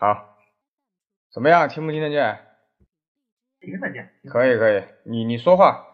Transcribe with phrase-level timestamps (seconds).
[0.00, 0.34] 好，
[1.30, 1.68] 怎么样？
[1.68, 2.38] 听不听得见？
[3.60, 4.10] 听得见。
[4.30, 5.84] 可以可以，你你说话。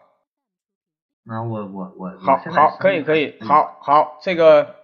[1.25, 2.17] 那我我我。
[2.17, 4.75] 好好，可以可以，好好，这个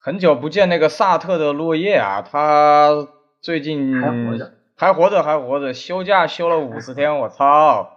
[0.00, 3.06] 很久不见那个萨特的落叶啊，他
[3.40, 7.92] 最近还活着，还活着还活着，休假休了五十天， 我操！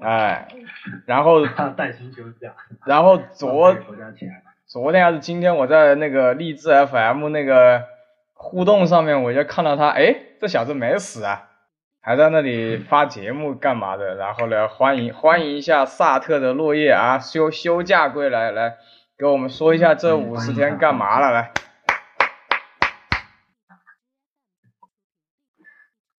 [0.00, 0.48] 哎，
[1.04, 1.44] 然后
[1.76, 2.56] 带薪休假，
[2.86, 3.74] 然后 昨
[4.66, 7.91] 昨天还是今天，我在那个励志 FM 那个
[8.42, 11.48] 互动上面，我就看到他，哎，这小子没死啊，
[12.00, 14.16] 还在那里发节目干嘛的？
[14.16, 18.76] 然后呢，欢迎欢迎一下萨特的落叶啊，休休假归来，来
[19.16, 21.52] 给我们说一下这五十天干嘛了，来，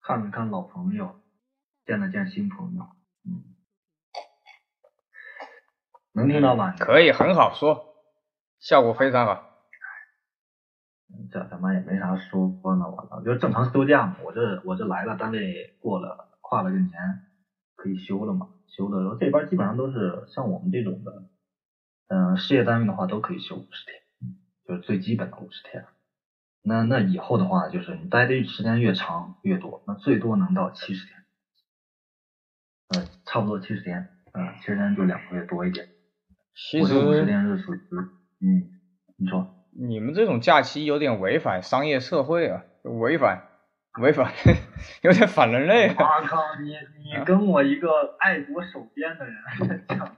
[0.02, 1.20] 看了看老朋友，
[1.86, 2.84] 见了见新朋友，
[3.28, 3.44] 嗯。
[6.14, 6.74] 能听到吗？
[6.80, 7.96] 可以，很好说，
[8.60, 9.53] 效果非常好。
[11.32, 14.18] 这他妈也没啥说呢，我操，就正常休假嘛。
[14.24, 16.92] 我这我这来了，单位过了跨了个年，
[17.76, 18.50] 可以休了嘛。
[18.68, 21.24] 休了，这边基本上都是像我们这种的，
[22.08, 24.02] 嗯，事业单位的话都可以休五十天，
[24.68, 25.86] 就是最基本的五十天。
[26.64, 31.20] 那那以后的话，就是你待的时间越长越多，那最多能到七十天。
[32.96, 35.88] 嗯，差不多七十天，嗯，七十天就两个月多一点。
[36.56, 36.94] 其实，
[38.40, 38.70] 嗯，
[39.18, 43.48] 你说，你们这种假期有点违反商业社会啊，违反，
[44.00, 44.32] 违反，
[45.02, 45.90] 有点反人类。
[45.90, 45.96] 我
[46.28, 50.16] 靠，你 你跟我一个爱国守边的人 讲，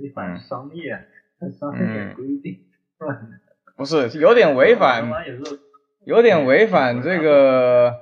[0.00, 1.08] 违反商业
[1.58, 2.66] 商业规定，
[3.76, 5.10] 不是，有点违反，
[6.04, 7.98] 有点违反这个，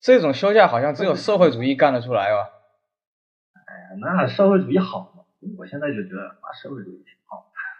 [0.00, 2.50] 这种休假好像只有社会主义干得出来吧？
[3.66, 5.12] 哎呀，那社会主义好。
[5.56, 7.04] 我现在就觉得啊，社会主义。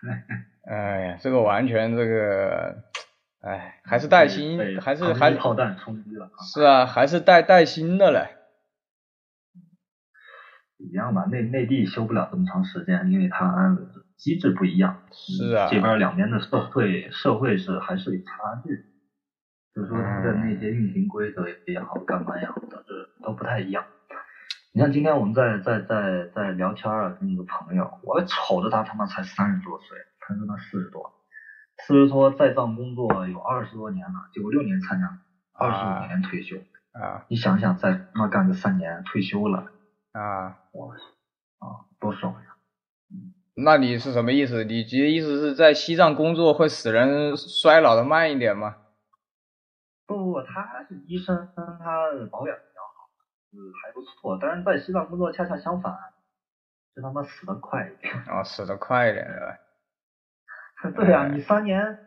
[0.69, 2.83] 哎呀，这个完全这个，
[3.41, 6.31] 哎，还是带薪，还是还炮弹冲击了。
[6.53, 8.37] 是啊，还是带带薪的嘞。
[10.79, 13.77] 一样吧，内内地休不了这么长时间，因为它
[14.17, 15.03] 机制不一样。
[15.13, 15.69] 是啊。
[15.71, 18.85] 这边两边的社会社会是还是有差距，
[19.75, 23.85] 就是说它的那些运行规则也好，干嘛也好，都是都不太一样。
[24.77, 31.15] 你像今天我们在在在在聊天啊，跟一个朋友，我瞅着他他妈才三十多岁，他说他四十多，
[31.79, 35.19] 四十多在藏工作有二十多年了，九六年参加，
[35.55, 36.59] 二十五年退休
[36.93, 39.61] 啊，你想想再他妈干个三年退休了
[40.13, 42.57] 啊，我啊多爽呀！
[43.55, 44.63] 那你是什么意思？
[44.65, 48.77] 你的意思是在西藏工作会使人衰老的慢一点吗？
[50.07, 52.55] 不不不，他是医生，他保养。
[53.53, 55.95] 嗯，还不错，但是在西藏工作恰恰相反，
[56.95, 58.13] 就他妈死的快一点。
[58.27, 59.57] 啊，死的快一点对吧？
[60.97, 61.99] 对呀，你三年，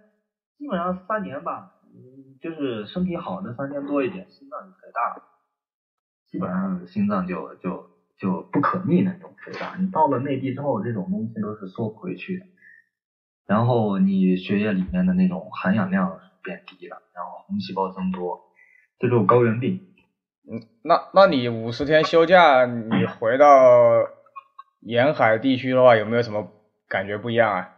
[0.58, 5.24] 基本上三年吧，嗯，就是身体好的三年多一点，心脏就肥大了，
[6.28, 9.76] 基本上心脏就就就不可逆那种肥大。
[9.78, 12.46] 你到了内地之后，这种东西都是缩不回去的，
[13.48, 18.40] 然后你血液里面的那种含氧量变低了，然后红细胞增多，
[19.00, 19.89] 这就是高原病。
[20.82, 24.08] 那那你五十天休假，你回到
[24.80, 26.48] 沿海地区的话，有没有什么
[26.88, 27.70] 感觉不一样啊？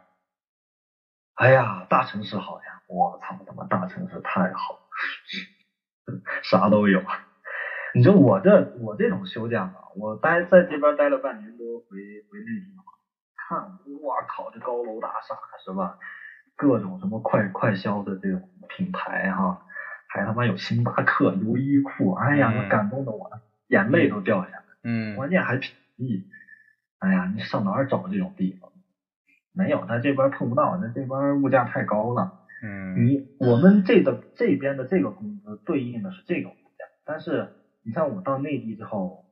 [1.35, 2.81] 哎呀，大城市好呀！
[2.87, 4.79] 我操他妈，大城市太好，
[6.43, 7.01] 啥都有。
[7.93, 11.97] 你说我这我这种休假吧，我待在这边待了半年多，回
[12.29, 12.83] 回内地嘛，
[13.35, 15.97] 看，我靠，这高楼大厦是吧？
[16.55, 19.65] 各种什么快快消的这种品牌哈。
[20.13, 23.29] 还他妈有星巴克、优衣库，哎呀，那感动的我
[23.67, 24.63] 眼泪都掉下来。
[24.83, 26.25] 嗯，关键还便宜。
[26.99, 28.69] 哎呀，你上哪儿找这种地方？
[29.53, 32.39] 没有，在这边碰不到，在这边物价太高了。
[32.61, 39.23] 嗯，你我们这个这边的这个工资对应的是这个物价，但是你像我到内地之后，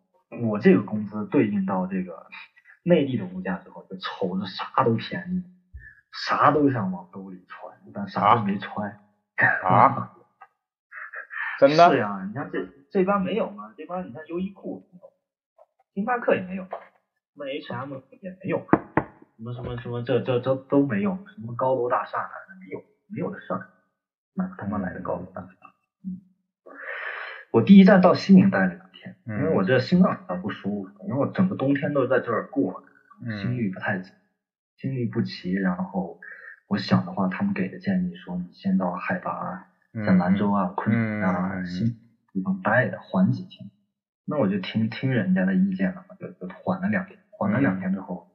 [0.41, 2.25] 我这个工资对应到这个
[2.83, 5.43] 内地的物价之后，就瞅着啥都便宜，
[6.25, 8.97] 啥都想往兜里揣，但啥都没揣。
[9.63, 10.13] 啊？
[11.59, 13.73] 真的是呀，你看这这边没有嘛？
[13.75, 15.11] 这边你看优衣库没有，
[15.93, 16.69] 星巴克也没有，什
[17.35, 18.65] 么 H&M 也没有，
[19.35, 23.67] 什么什么什么这这这都没有，什么高楼大厦的没有，没有的事儿，
[24.35, 25.49] 哪他妈来的高楼大厦？
[26.05, 26.21] 嗯，
[27.51, 32.81] 我第一站到西宁待了两天，因为我这心脏有点不舒服，因为我整个冬天都是在这儿过
[33.27, 34.01] 的，心率不太，
[34.77, 36.21] 心率不齐，然后
[36.67, 39.65] 我想的话，他们给的建议说你先到海拔。
[39.93, 41.95] 在兰州啊、昆明啊、新
[42.31, 43.69] 地方待的，缓几天。
[44.25, 48.31] 那我就听听人家的意见了嘛，就就缓了两天，缓了两天之后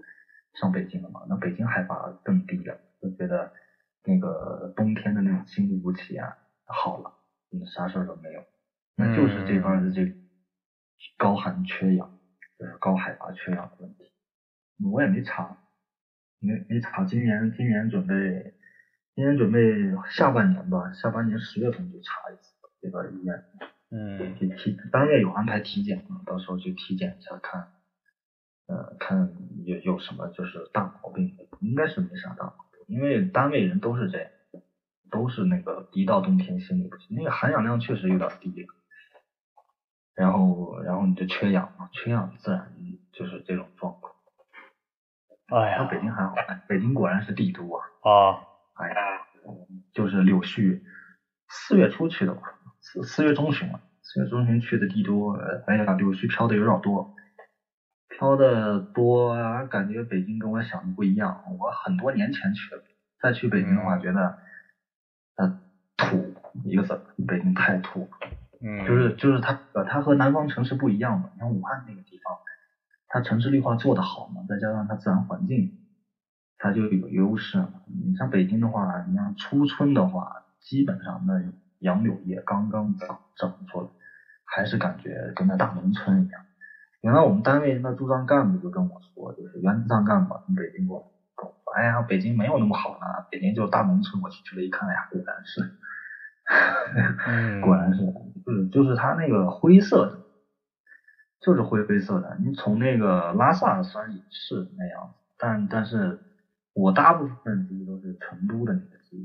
[0.54, 1.22] 上北京了嘛。
[1.28, 3.52] 那北京海拔更低了，就觉得
[4.02, 7.14] 那个冬天的那种心律不齐啊，好了，
[7.52, 8.42] 嗯，啥事儿都没有。
[8.96, 10.12] 那就是这边的这
[11.16, 12.18] 高寒缺氧，
[12.58, 14.10] 就是高海拔缺氧的问题。
[14.92, 15.56] 我也没查，
[16.40, 17.04] 没没查。
[17.04, 18.54] 今年今年准备，
[19.14, 19.60] 今年准备
[20.10, 23.44] 下半年吧，下半年十月份就查一次这个医院。
[23.90, 24.34] 嗯。
[24.34, 27.68] 体体单位有安排体检嘛，到时候去体检一下看，
[28.66, 29.32] 呃，看
[29.64, 34.30] 有有什么就是大毛病，应该是没啥大毛病，因为单位人都是这样，
[35.12, 38.66] 都是那个一到冬天心里不行，那个含氧量确实有点低。
[40.16, 42.74] 然后，然后你就缺氧嘛，缺氧自然
[43.12, 44.12] 就是这种状况。
[45.46, 46.34] 哎呀，北京还好，
[46.68, 47.84] 北京果然是帝都啊。
[48.02, 48.53] 啊。
[48.74, 48.94] 哎呀，
[49.92, 50.80] 就是柳絮，
[51.48, 52.42] 四月初去的吧，
[52.80, 55.32] 四四月中旬嘛，四月中旬去的帝都，
[55.66, 57.14] 哎呀，柳絮飘的有点多，
[58.08, 61.42] 飘的多，感觉北京跟我想的不一样。
[61.58, 62.82] 我很多年前去的，
[63.20, 64.34] 再去北京的话，觉得，
[65.36, 65.52] 呃，
[65.96, 66.34] 土
[66.64, 68.08] 一个字，北京太土。
[68.60, 72.38] 嗯，就是就是它呃它和南方城市不一样嘛，你看武汉那个地方，
[73.06, 75.70] 它城市绿化做得好嘛，再加上它自然环境，
[76.64, 77.82] 它就有优势嘛。
[77.86, 81.34] 你像北京的话，你像初春的话，基本上那
[81.78, 83.88] 杨柳叶刚刚长长出来，
[84.44, 86.40] 还是感觉跟那大农村一样。
[87.02, 91.04] 原来我们单位那驻藏干部就跟我说，就是原驻藏干部从北京过来，
[91.36, 94.22] 跟我说，哎呀，北京没有那么好呢，北京就是大农村。
[94.22, 95.74] 我去了一看，哎呀，果然是。
[97.62, 98.04] 果然是，
[98.44, 100.18] 就是就是它那个灰色的，
[101.40, 102.36] 就是灰灰色的。
[102.38, 106.18] 你从那个拉萨虽然也是那样，但但是
[106.74, 109.16] 我大部分记忆都是成都的那个记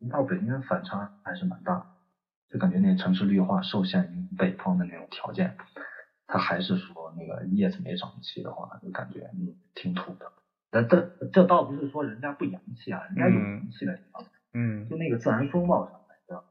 [0.00, 1.96] 忆，到北京反差还是蛮大，
[2.48, 5.56] 就感觉那城市绿化受限于北方的那种条件，
[6.26, 10.32] 它还是说那个叶子没长齐的话，就感觉嗯挺土的。
[10.68, 11.00] 但这
[11.32, 15.94] 这倒不是说人家不洋气啊，人家有洋气的地方，嗯，就那个自然风貌上。
[16.08, 16.44] 来的。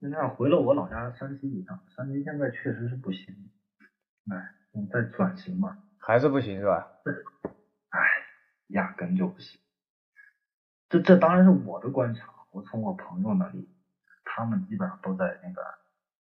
[0.00, 3.50] 就那样回了我老家山西一趟，山西现在确实是不行，
[4.30, 4.54] 哎，
[4.92, 6.86] 在转型嘛，还是不行是吧？
[8.68, 9.60] 压根就不行。
[10.88, 13.68] 这这当然是我的观察，我从我朋友那里，
[14.24, 15.62] 他们基本上都在那个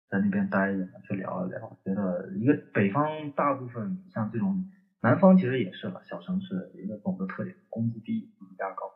[0.10, 4.72] 在那边待着呢，去聊一聊，觉得一个北方大部分像这种，
[5.02, 8.92] 南方其实也是了，小城市一个总的特点，工资低，物价高。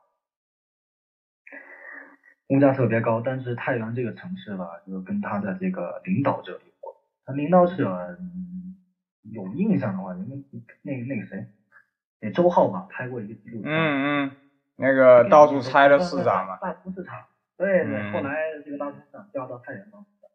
[2.48, 6.96] 物价特别高，但是太原这个城市吧，就跟他的这个领导者有关。
[7.26, 8.20] 他领导者
[9.22, 10.26] 有印象的话，那
[10.82, 11.48] 那那个谁，
[12.24, 13.72] 那周浩嘛，拍过一个纪录片。
[13.72, 14.32] 嗯嗯，
[14.78, 16.58] 那个到处拆的市长嘛。
[16.58, 17.26] 大同市场。
[17.58, 20.30] 对对，后来这个大同市场调到太原当市长，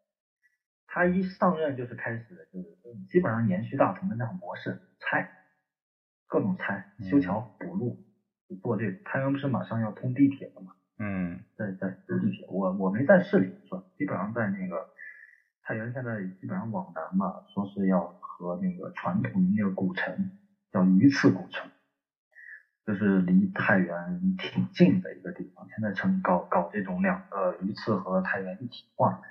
[0.87, 5.29] 他一上任就是开始就是基本上延续大同的那种模式，拆，
[6.27, 7.97] 各种拆，修桥补路，
[8.61, 9.03] 做这个。
[9.03, 10.73] 太原不是马上要通地铁了嘛？
[10.99, 14.89] 嗯，在在修地铁，我我没在市里转，基本上在那个
[15.63, 20.31] 太原，现在基本上往南嘛，说是要和那个传统的那个古城
[20.71, 21.69] 叫榆次古城，
[22.89, 25.67] 就是离太原挺近的一个地方。
[25.69, 29.21] 现在成搞搞这种两个榆次和太原一体化。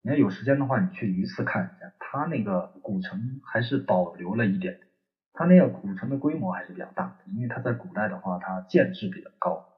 [0.00, 4.80] 你要有时间的话，你去榆次看一下，它那个古城还是保留了一点，
[5.34, 9.68] 它那个古城的规模还是比较大的，因为它在古代的话，它建制比较高。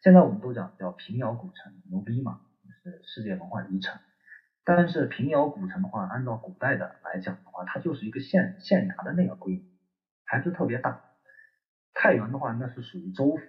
[0.00, 2.38] 现在我们都讲叫平遥古城，牛逼嘛，
[2.84, 4.00] 是世界文化遗产。
[4.62, 9.62] 但是平遥古城的话，按照古代的来讲的话，它就是一个县县衙的那个规模，
[10.24, 11.00] 还是特别大。
[11.94, 13.42] 太原的话，那是属于州府，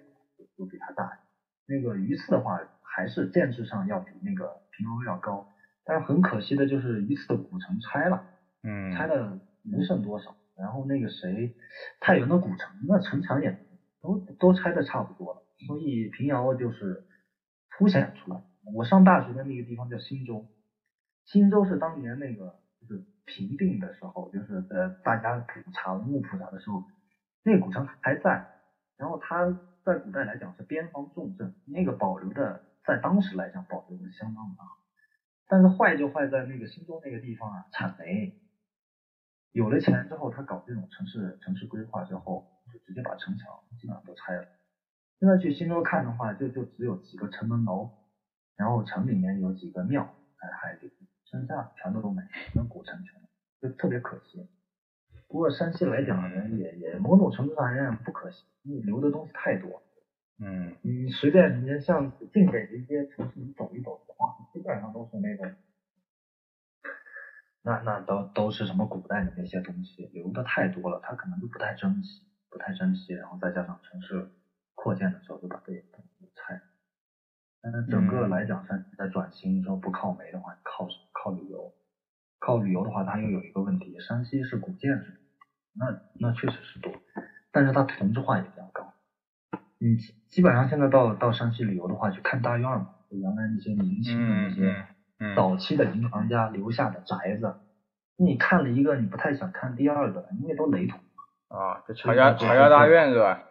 [0.56, 1.18] 就比它大。
[1.66, 5.48] 那个榆次的话，还是建制上要比那个平遥要高。
[5.84, 8.24] 但是很可惜的就是榆次的古城拆了，
[8.62, 10.36] 嗯，拆了没剩多少。
[10.56, 11.54] 然后那个谁，
[12.00, 13.58] 太原的古城那城墙也
[14.00, 15.42] 都都拆的差不多了。
[15.66, 17.04] 所以平遥就是
[17.70, 18.42] 凸显出来。
[18.74, 20.46] 我上大学的那个地方叫新州，
[21.24, 26.82] 新州是当年那个就是平定的时候，就是呃大家普查文物普查的时候，
[27.46, 28.44] 那个古城还在。
[28.96, 29.46] 然后它
[29.84, 34.78] 在古代来讲是边防重镇，那个保留的在当时来讲保留的相当的好。
[35.46, 38.34] 但是坏就坏在那个新州那个地方啊，产煤。
[39.52, 43.46] 有了钱之后，他搞这种城市城市规划之后，就直接把城墙
[43.78, 44.48] 基本上都拆了。
[45.20, 47.90] 现在去新州看的话，就就只有几个城门楼，
[48.56, 50.90] 然后城里面有几个庙在海底，
[51.24, 52.22] 剩下全都都没，
[52.54, 53.14] 跟古城全，
[53.60, 54.48] 就特别可惜。
[55.28, 59.82] 不过山西来讲呢，也也某种程度上而言不可惜，因为留的东西太多。
[60.38, 65.54] 嗯，你随便你像晋北的一些城市，你走一走的话，基本上都是那种，
[67.62, 74.30] 那那都都是什么古代的那些东西，留的太多了，它可能就不太珍惜，不太珍惜，然后再加上城市。
[74.78, 75.82] 扩建的时候就把这些
[76.34, 76.60] 拆，
[77.62, 81.72] 嗯，整个来讲，山西在转型，说不靠煤的话，靠靠旅游，
[82.38, 85.06] 靠旅游的话，它又有一个问题，山西是古建筑，
[85.74, 86.92] 那那确实是多，
[87.50, 88.92] 但是它同质化也比较高。
[89.78, 89.96] 你
[90.28, 94.86] 基本上现在到到山西旅游的话，去看大院嘛，就原来那些明清的那些
[95.34, 97.56] 早期的银行家留下的宅子，
[98.16, 101.00] 你看了一个，你不太想看第二个，因为都雷同。
[101.48, 103.42] 啊，就乔家乔家大院是吧？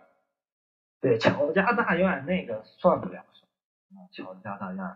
[1.00, 3.46] 对，乔家大院那个算不了什
[3.96, 4.94] 么，乔家大院、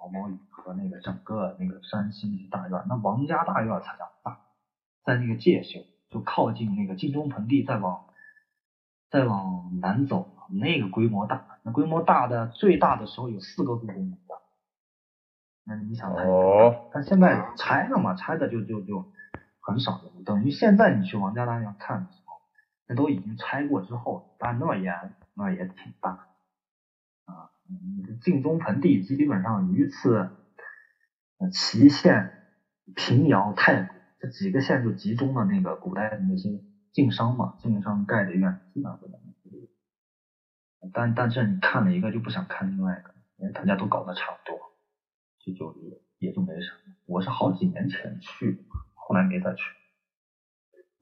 [0.00, 4.38] 毛毛雨和那个整个那个山西大院，那王家大院才叫大，
[5.04, 8.06] 在那个介休，就靠近那个晋中盆地，再往
[9.10, 14.16] 再往南走，那个规模大，那规模大的最大的时候有四个故宫的，
[15.64, 16.22] 那你想它？
[16.22, 16.90] 哦。
[16.92, 19.04] 但现在拆了嘛，拆的就就就
[19.60, 22.20] 很少了，等于现在你去王家大院看的时候。
[22.92, 24.92] 那都已经拆过之后，但那也
[25.34, 26.26] 那也挺大
[27.24, 27.52] 啊。
[28.20, 30.30] 晋中盆地基本上榆次、
[31.52, 32.30] 祁县、
[32.94, 36.60] 平遥、太谷这几个县就集中了那个古代的那些
[36.92, 39.30] 晋商嘛，晋商盖的院，基本上都在那。
[40.92, 44.58] 但但是你看了一个就不想看另外一个，因为大家都搞得差不多，
[45.38, 46.94] 就就也也就没什么。
[47.06, 49.62] 我是好几年前去，后来没再去。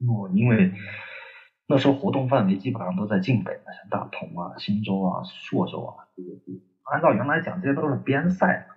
[0.05, 0.73] 我因为。
[1.71, 6.63] 那时候活动范围基本上都在晋北，像大同啊、忻州啊、朔州啊这些地。
[6.83, 8.67] 按照原来讲，这些都是边塞。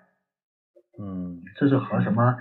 [0.98, 2.36] 嗯，这是和什么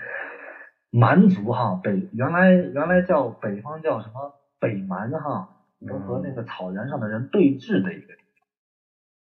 [0.90, 8.46] 蛮族哈北原来原来叫北方叫什么北蛮哈，都和那个草原上的人对峙的一个地方。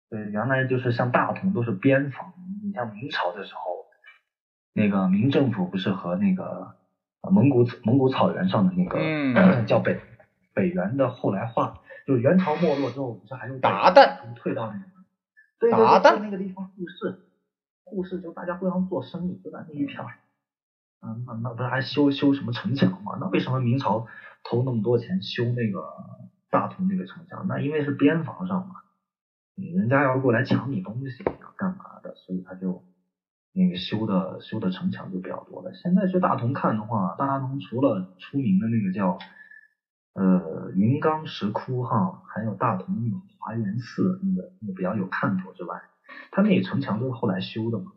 [0.09, 2.33] 对，原来就是像大同都是边防。
[2.61, 3.85] 你像明朝的时候，
[4.73, 6.75] 那个明政府不是和那个
[7.21, 9.97] 蒙古蒙古草原上的那个 叫北。
[10.55, 11.73] 北元的后来化，
[12.07, 14.85] 就是元朝没落之后，不是还用鞑靼退到那个，
[15.59, 17.19] 对对对，那个地方互市，
[17.83, 20.15] 互市就大家互相做生意，就在那一片儿，
[21.01, 23.17] 啊，那那不是还修修什么城墙吗？
[23.19, 24.07] 那为什么明朝
[24.43, 25.83] 投那么多钱修那个
[26.49, 27.45] 大同那个城墙？
[27.47, 28.75] 那因为是边防上嘛，
[29.55, 32.15] 人家要过来抢你东西，要干嘛的？
[32.15, 32.81] 所以他就
[33.51, 35.73] 那个修的修的城墙就比较多了。
[35.73, 39.19] 现在去大同看的话，大同除了出名的那个叫。
[40.15, 45.83] 呃，云冈石窟哈，还有大同那个华严寺，那个那个比较有看头之外，
[46.31, 47.91] 它那城墙都是后来修的嘛，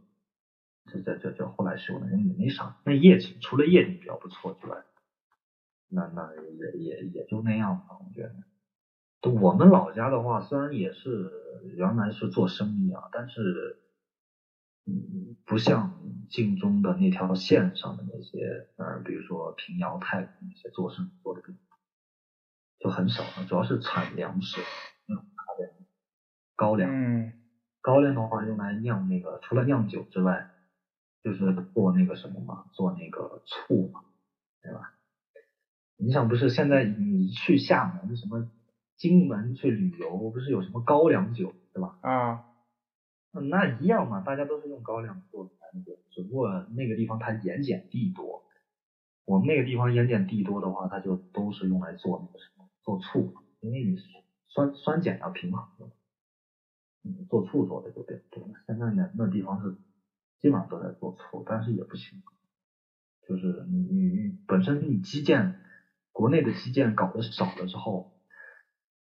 [0.87, 2.75] 这这这这后来修的，也没啥。
[2.85, 4.83] 那夜景除了夜景比较不错之外，
[5.89, 8.35] 那那也也也就那样吧，我觉得。
[9.31, 11.31] 我们老家的话，虽然也是
[11.77, 13.79] 原来是做生意啊，但是
[14.87, 21.57] 嗯，不像晋中的那条线上的那些，呃，比如说平遥、太谷那些做生意做的更。
[22.79, 24.61] 就很少了，主要是产粮食，
[25.09, 25.17] 嗯，
[26.55, 27.33] 高粱，嗯，
[27.81, 30.51] 高粱的话用来酿那个，除了酿酒之外，
[31.23, 34.05] 就是做那个什么嘛，做那个醋嘛，
[34.63, 34.95] 对吧？
[35.97, 38.49] 你想不是现在你去厦门什么
[38.97, 41.99] 金门去旅游，不是有什么高粱酒，对吧？
[42.03, 42.45] 啊，
[43.33, 45.51] 那一样嘛，大家都是用高粱做的
[45.85, 48.45] 酒，只不过那个地方它盐碱地多，
[49.25, 52.58] 我们那个地方盐碱地多的话，它就都是用来做那个什么。
[52.89, 53.97] 做醋，因为你
[54.47, 55.69] 酸酸碱要平衡，
[57.05, 58.49] 嗯，做醋做的就比较多。
[58.67, 59.77] 现在呢，那地方是
[60.39, 62.23] 基本上都在做醋，但是也不行，
[63.27, 65.61] 就是你你本身你基建
[66.13, 68.11] 国内的基建搞得少了之后，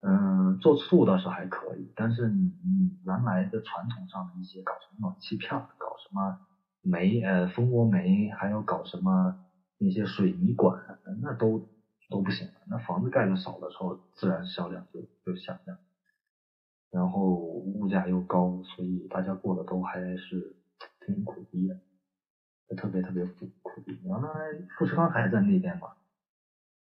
[0.02, 6.38] 嗯，做醋倒是还可以，但是你你原来的传统上的一些搞什么暖气片，搞什么
[6.82, 9.34] 煤呃蜂窝煤，还有搞什么
[9.80, 10.80] 那些水泥管，
[11.20, 11.68] 那都。
[12.12, 15.80] 都不行，那房子盖的少的时候，自然销量就就下降，
[16.92, 20.54] 然后物价又高，所以大家过得都还是
[21.06, 21.78] 挺苦逼的，
[22.76, 23.98] 特别特别苦苦逼。
[24.04, 24.30] 原来
[24.78, 25.88] 富士康还在那边嘛，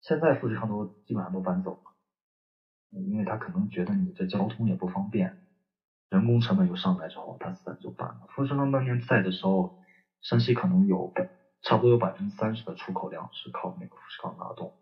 [0.01, 5.37] 现在富士康都基本上都搬走了，因为他可能觉得你这交通也不方便，
[6.09, 8.27] 人工成本又上来之后，他自然就搬了。
[8.31, 9.75] 富士康当年在的时候，
[10.23, 11.13] 山西可能有
[11.61, 14.73] 差不多有百分之三十的出口量是靠那个富士康拉动。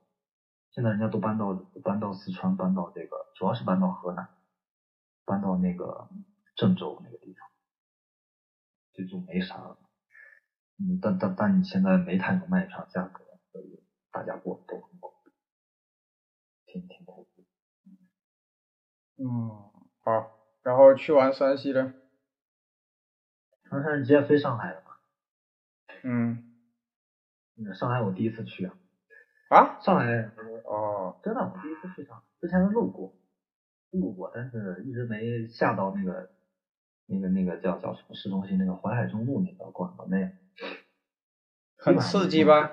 [0.71, 4.29] 现在人家都搬到搬到四川，搬到这个，主要是搬到河南，
[5.25, 6.09] 搬到那个
[6.55, 7.49] 郑州那个地方，
[8.93, 9.79] 这就没啥了。
[10.79, 15.15] 嗯，但但但你现在煤炭能卖不上价格，所以大家过都很苦，
[16.67, 17.27] 挺挺苦。
[19.19, 19.25] 嗯，
[20.01, 21.95] 好，然后去完山西了，
[23.71, 24.91] 唐山直接飞上海了嘛？
[26.05, 26.55] 嗯，
[27.75, 28.77] 上海我第一次去啊。
[29.49, 30.31] 啊，上海
[30.65, 33.15] 哦，真的，我第一次去上海，之前路过，
[33.91, 36.31] 路过，但是一直没下到那个
[37.07, 40.33] 那个那个叫叫什么市中心那个淮海中路那个馆子内，
[41.79, 42.73] 很刺激吧？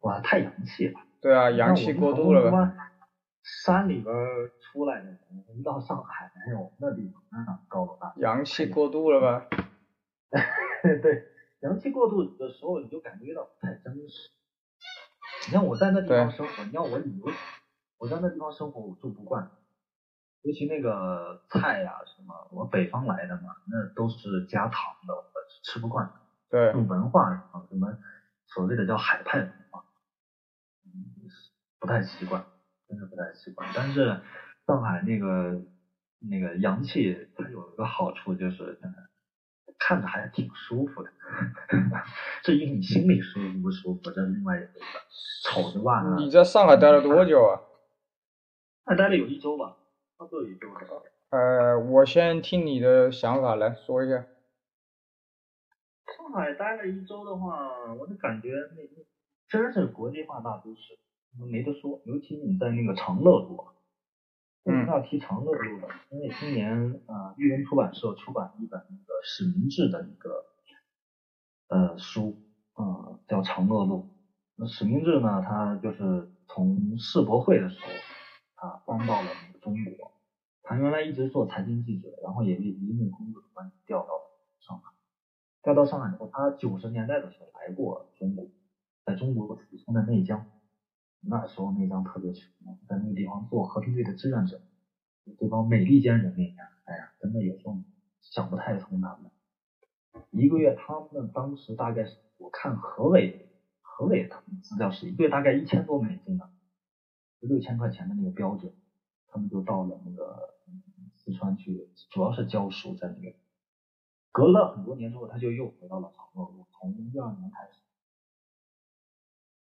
[0.00, 1.00] 哇，太洋气了。
[1.20, 2.76] 对啊，洋气过度了吧？
[3.42, 4.14] 山里边
[4.60, 5.18] 出来的人，
[5.56, 8.14] 一到上海，哎呦，那地方那高楼大厦。
[8.18, 9.48] 洋气过度了吧？
[11.02, 11.24] 对，
[11.60, 14.30] 洋气过度的时候，你就感觉到不太真实。
[15.48, 17.24] 你像我在那地方生活，你要我旅游，
[17.96, 19.48] 我在那地方生活，我住不惯。
[20.42, 26.10] 尤其那个菜呀什么，我北方来的嘛，那都是加糖的，我是吃不惯。
[26.50, 26.72] 对。
[26.74, 27.96] 文化上什么
[28.46, 29.82] 所谓的叫海派文化，
[30.84, 30.92] 嗯，
[31.80, 32.44] 不太习惯。
[32.88, 34.20] 真的不太习惯，但是
[34.66, 35.62] 上海那个
[36.18, 38.78] 那个洋气，它有一个好处就是，
[39.78, 41.10] 看着还挺舒服的。
[42.42, 44.80] 至于你心里舒服不舒服，这是另外一回事。
[45.44, 46.16] 瞅着吧。
[46.18, 47.60] 你在上海待了多久啊？
[48.86, 49.76] 那待了有一周吧，
[50.18, 50.68] 差不多一周。
[51.30, 54.24] 呃，我先听你的想法来说一下。
[56.16, 58.82] 上海待了一周的话，我就感觉那
[59.46, 60.98] 真是国际化大都市。
[61.50, 63.62] 没得说，尤其你在那个长乐路，
[64.64, 65.86] 为什么要提长乐路呢？
[66.10, 70.44] 因为今年啊，玉林出版社出版一本那个史明志的一个
[71.68, 72.36] 呃书，
[72.74, 73.96] 啊叫《长乐路》。
[74.56, 80.12] 那史明志呢，他就是从世博会的时候，啊搬到了那个中国。
[80.62, 84.92] 他原来一直做财经记者，然后也因因为工作的关系调到了上海。
[85.62, 88.46] 调到上海以后，他九十年代的时候来过中国，
[89.06, 90.44] 在中国出生在内江。
[91.20, 92.46] 那时候那张特别穷，
[92.86, 94.60] 在那个地方做和平队的志愿者，
[95.38, 97.76] 这帮美利坚人民呀，哎呀，真的有时候
[98.20, 99.30] 想不太通他们。
[100.30, 103.50] 一个月他们当时大概是，我看何伟
[103.82, 106.48] 何伟他们资料是一个月大概一千多美金呢，
[107.40, 108.72] 六千块钱的那个标准，
[109.26, 110.54] 他们就到了那个
[111.16, 113.36] 四川去，主要是教书在那个。
[114.30, 117.80] 隔了很多年之后，他就又回到了长乐路，从一二年开始，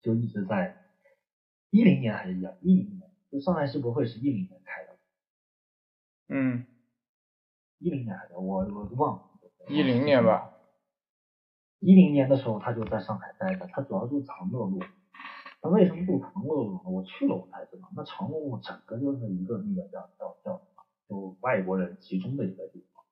[0.02, 0.76] 就一直在。
[1.70, 4.98] 一零年还是一样，一零年就上海世博会是一零年开的，
[6.28, 6.66] 嗯，
[7.78, 9.24] 一零年还是，我我忘了，
[9.68, 10.52] 一零年吧，
[11.78, 14.80] 一零年的时候他就在上海待着，他主要住长乐路，
[15.60, 16.80] 他为什么住长乐路呢？
[16.90, 23.04] 我去了我才知道，那长乐路整个就是一个那个叫叫叫什么，就外国人集中的一个地方，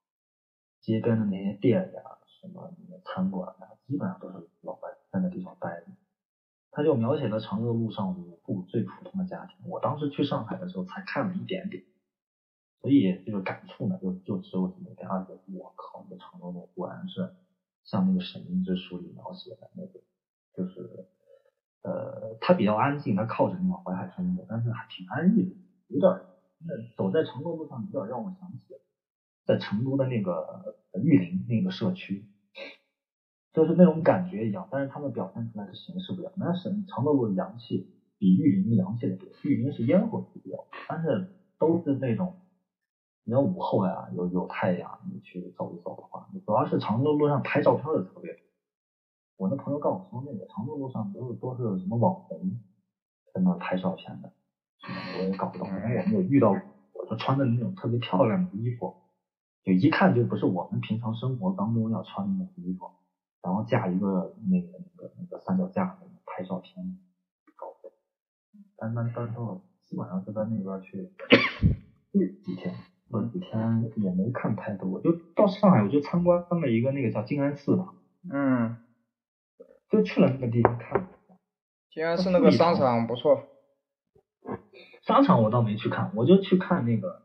[0.80, 5.86] 街边的那些店呀，什么那个餐馆呀，基本上都是老外在那地方待的。
[6.78, 9.68] 他就描写了长乐路上五户最普通的家庭。
[9.68, 11.82] 我当时去上海的时候才看了一点点，
[12.80, 15.08] 所以这个感触呢，就就只有这么点。
[15.08, 17.34] 而且我靠，那长乐路果然是
[17.82, 19.98] 像那个沈明之书里描写的那个，
[20.54, 21.08] 就是
[21.82, 25.56] 呃，它比较安静，它靠着那个淮海中路，但是还挺安逸的，
[25.88, 26.12] 有点
[26.60, 28.76] 那走在长乐路上，有点让我想起
[29.44, 32.24] 在成都的那个玉林那个社区。
[33.52, 36.32] 就是那种感觉一样，但是他们表现出来的形式不一样。
[36.36, 40.56] 那是长乐路的阳气比玉林阳气的多，玉林是烟火气比较，
[40.88, 42.36] 但是都是那种，
[43.24, 48.40] 你要午后呀，有有太阳，你去走一走的话，主要是长乐路上拍照片的特别多。
[49.38, 52.60] 我那朋友告诉我说，那个长乐路上都是都是什么网红
[53.32, 54.32] 在那拍照片的，
[55.18, 55.68] 我也搞不懂。
[55.68, 58.94] 因为我们有遇到，我就穿的那种特别漂亮的衣服，
[59.64, 62.90] 就一看就不是我们平常生活当中要穿的那种衣服。
[63.42, 66.98] 然后架一个那个那个那个三脚架拍照片，
[67.56, 67.90] 搞的。
[68.76, 71.10] 单单单到基本上就在那边去
[72.42, 72.74] 几天，
[73.08, 77.94] 那几天也没看太多，就到上海我就参观了一个那个叫静安寺吧。
[78.30, 78.76] 嗯。
[79.90, 81.08] 就去了那个地方看。
[81.90, 83.44] 静安寺那个商场不错。
[85.02, 87.22] 商场我倒没去看，我就去看那个，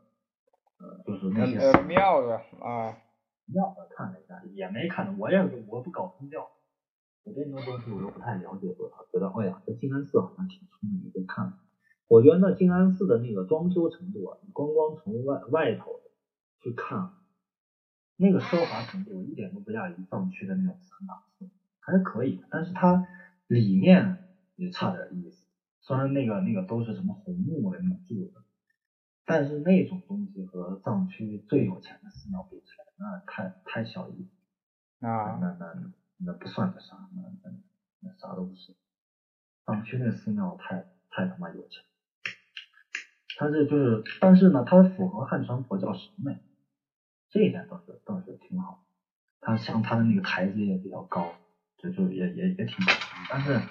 [0.78, 2.98] 呃，就是那些庙的啊。
[3.46, 6.50] 庙看了一下，也没看懂我也我不搞宗教，
[7.24, 11.54] 我对那个东西我又不太了解多少，觉得哎呀，这静安寺好像挺出名，就看。
[12.08, 16.00] 我觉得那静安寺的那个装修程度啊，你光光从外外头
[16.60, 17.14] 去看，
[18.18, 22.44] 那个奢华程度一点都不亚于藏区的那种三大寺，还是可以。
[22.50, 23.08] 但是它
[23.48, 25.48] 里面也差点意思，
[25.82, 28.44] 虽然那个那个都是什么红木的那种柱子。
[29.26, 35.74] 但是那种东西和藏区最有钱的寺庙比起来，那太太小意思啊，那那
[36.18, 37.52] 那不算个啥，那那
[38.00, 38.74] 那啥都不是。
[39.66, 41.84] 藏区那寺庙太太他妈有钱，
[43.38, 46.42] 他这就是，但是呢，它符合汉传佛教审美，
[47.30, 48.84] 这一点倒是倒是挺好。
[49.40, 51.34] 它像它的那个台阶也比较高，
[51.78, 52.92] 就就也也也挺好。
[53.30, 53.62] 但是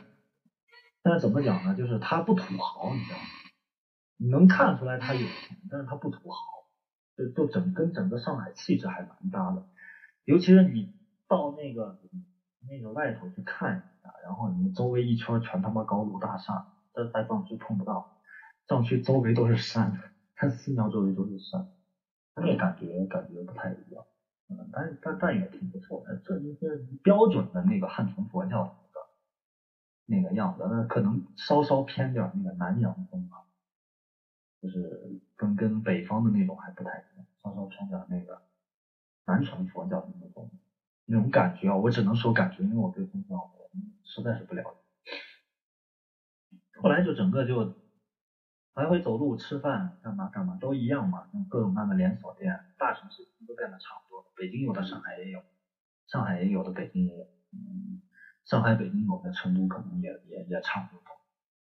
[1.03, 1.75] 但是怎么讲呢？
[1.75, 3.25] 就是他不土豪，你知道吗？
[4.17, 6.62] 你能看出来他有钱，但是他不土豪，
[7.17, 9.63] 就就整跟整个上海气质还蛮搭的，
[10.25, 10.91] 尤其是你
[11.29, 11.99] 到那个
[12.69, 18.09] 那个外头去看一下，然后你周围一圈全他妈高楼大厦，这在藏区碰不到，
[18.67, 19.99] 藏区周围都是山，
[20.35, 21.67] 它寺庙周围都是山，
[22.37, 24.05] 那感觉感觉不太一样，
[24.49, 28.75] 嗯，但但但也挺不错的，这就是标准的那个汉传佛教
[30.07, 33.45] 那个那个样子，那可能稍稍偏点那个南洋风啊。
[34.63, 38.41] 就是跟跟北方的那种还不太一样，稍稍偏点那个
[39.25, 40.49] 南传佛教的那种
[41.05, 43.51] 那种感觉啊，我只能说感觉，因为我对宗教
[44.05, 44.79] 实在是不了解。
[46.81, 47.75] 后来就整个就
[48.75, 54.31] 来回走路、吃饭、干嘛干嘛都一样嘛，各种各样的连锁店，大城市都变得差不多。
[54.37, 55.43] 北京有的，上海也有，
[56.07, 57.25] 上海也有的，北京也有。
[57.53, 58.01] 嗯，
[58.45, 61.05] 上海、北京有的，成都可能也也也差不多，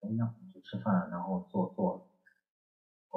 [0.00, 1.72] 都一样，就吃饭，然后坐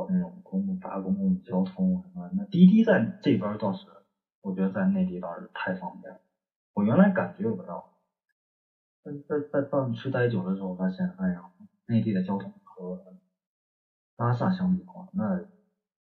[0.05, 0.09] 坐。
[0.09, 3.85] 那种公共搭公共交通什么，那滴滴在这边倒是，
[4.41, 6.19] 我觉得在内地倒是太方便了。
[6.73, 7.91] 我原来感觉不到，
[9.03, 11.41] 在在在藏区待久的时候，发现，哎呀，
[11.87, 13.03] 内地的交通和
[14.17, 15.45] 拉萨相比的话，那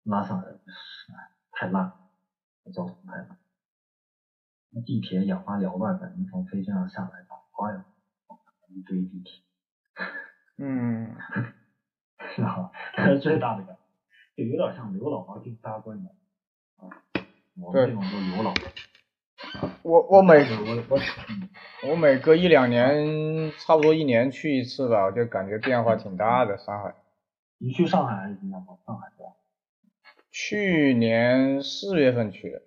[0.04, 0.60] 拉萨是
[1.50, 1.92] 太烂，
[2.72, 3.38] 交通太烂。
[4.70, 7.84] 那地铁眼花缭乱的，你从飞机上下来，哎呀，
[8.68, 9.42] 一堆地铁。
[10.58, 11.14] 嗯，
[12.34, 12.70] 是 吧？
[13.20, 13.76] 最大的感。
[14.36, 16.06] 就有点像刘老毛进大观园
[16.76, 16.88] 啊，
[17.60, 18.54] 我们这种就刘老。
[19.82, 26.56] 我我每我我我每隔一两年，差不多一年去一次吧，我就感觉变化挺大的。
[26.56, 26.94] 上海，
[27.58, 28.80] 你去上海还是新加坡？
[28.86, 29.30] 上海是吧？
[30.30, 32.62] 去年四月份去的。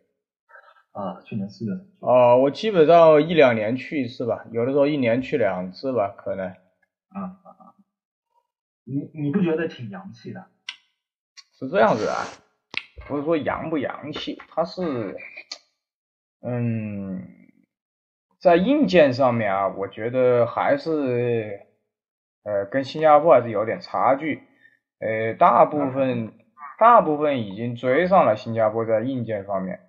[0.91, 1.87] 啊，去年四月份。
[2.01, 6.47] 哦，我基本上一两年去一次吧，有的时候一年去两次吧，可能。
[6.47, 7.73] 啊啊啊！
[8.83, 10.45] 你你不觉得挺洋气的？
[11.57, 12.25] 是这样子啊，
[13.07, 15.17] 不是说洋不洋气，它是，
[16.41, 17.25] 嗯，
[18.39, 21.61] 在硬件上面啊，我觉得还是，
[22.43, 24.43] 呃，跟新加坡还是有点差距，
[24.99, 26.33] 呃，大部分
[26.77, 29.79] 大部分已经追上了新加坡在硬件方面。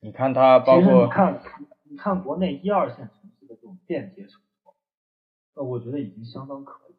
[0.00, 1.40] 你看它包括，你看，
[1.84, 4.74] 你看国内一二线城市的这种便捷程度，
[5.54, 6.94] 呃，我觉得已经相当可以，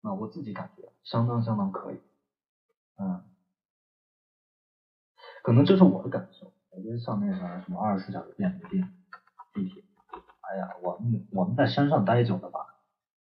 [0.00, 2.00] 啊，我自己感觉相当相当可以。
[3.02, 3.20] 嗯，
[5.42, 6.52] 可能这是我的感受。
[6.70, 8.94] 我觉得上那个什么二十四小时便利店、
[9.52, 9.82] 地铁，
[10.40, 12.76] 哎呀，我们我们在山上待久了吧，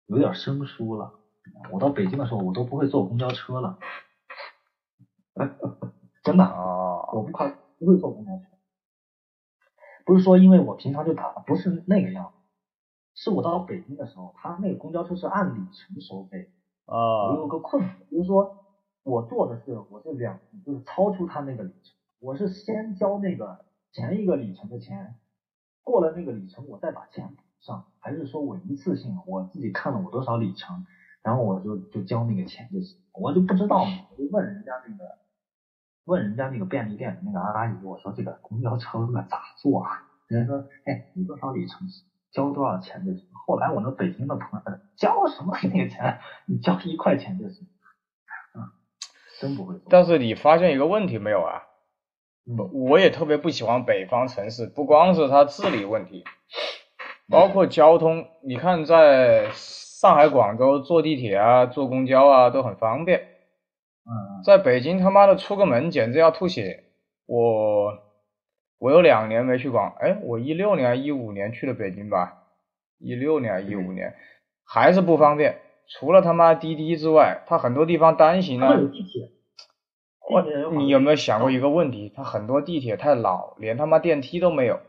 [0.05, 1.19] 有点生疏了。
[1.71, 3.79] 我到北京的时候，我都不会坐公交车了，
[6.23, 7.49] 真的，我不夸，
[7.79, 8.43] 不会坐公交车。
[10.05, 12.33] 不是说因为我平常就打，不是那个样，
[13.15, 16.51] 是我到北京的时候，他那个公交车是按里程收费。
[16.85, 17.29] 啊。
[17.29, 18.62] 我有个困惑，比如说。
[19.03, 25.15] 我做的是，我是两，就是超出他那个里程，我是先交那个前一个里程的钱，
[25.83, 30.85] 过了那个里程，我再把钱补上，还是说我一次性我自己看了我多少里程，
[31.21, 35.17] 然后我就就交那个钱就行，我就不知道嘛，我就问人家那个，
[36.05, 39.89] 问人家那个便利店的那个阿姨，我说这个公交车咋坐啊？
[40.27, 41.85] 人家说，哎，你多少里程
[42.31, 43.27] 交多少钱就行。
[43.45, 46.17] 后来我那北京的朋友，交什么那个钱？
[46.45, 47.67] 你交一块钱就行。
[49.43, 49.75] 真不会。
[49.89, 51.63] 但是你发现一个问题没有啊？
[52.73, 56.23] 我也特别不喜欢北方城市，不光是它治理问题，
[57.29, 58.25] 包括交通。
[58.45, 63.19] 你看，在上海、广州坐地铁啊、坐公交啊都很方便。
[63.19, 64.43] 嗯。
[64.43, 66.83] 在北京他妈的出个门简直要吐血。
[67.25, 67.93] 我
[68.77, 72.43] 我有两年没去广，哎，我一六年、一五年去的北京吧？
[72.99, 74.15] 一六年、一五年
[74.65, 75.61] 还是不方便。
[75.87, 78.67] 除了他妈滴滴之外，它很多地方单行呢。
[78.75, 79.29] 有地铁。
[80.29, 82.11] 我，你有没有想过一个问题？
[82.15, 84.79] 它很多地铁太老，连他妈电梯都没有。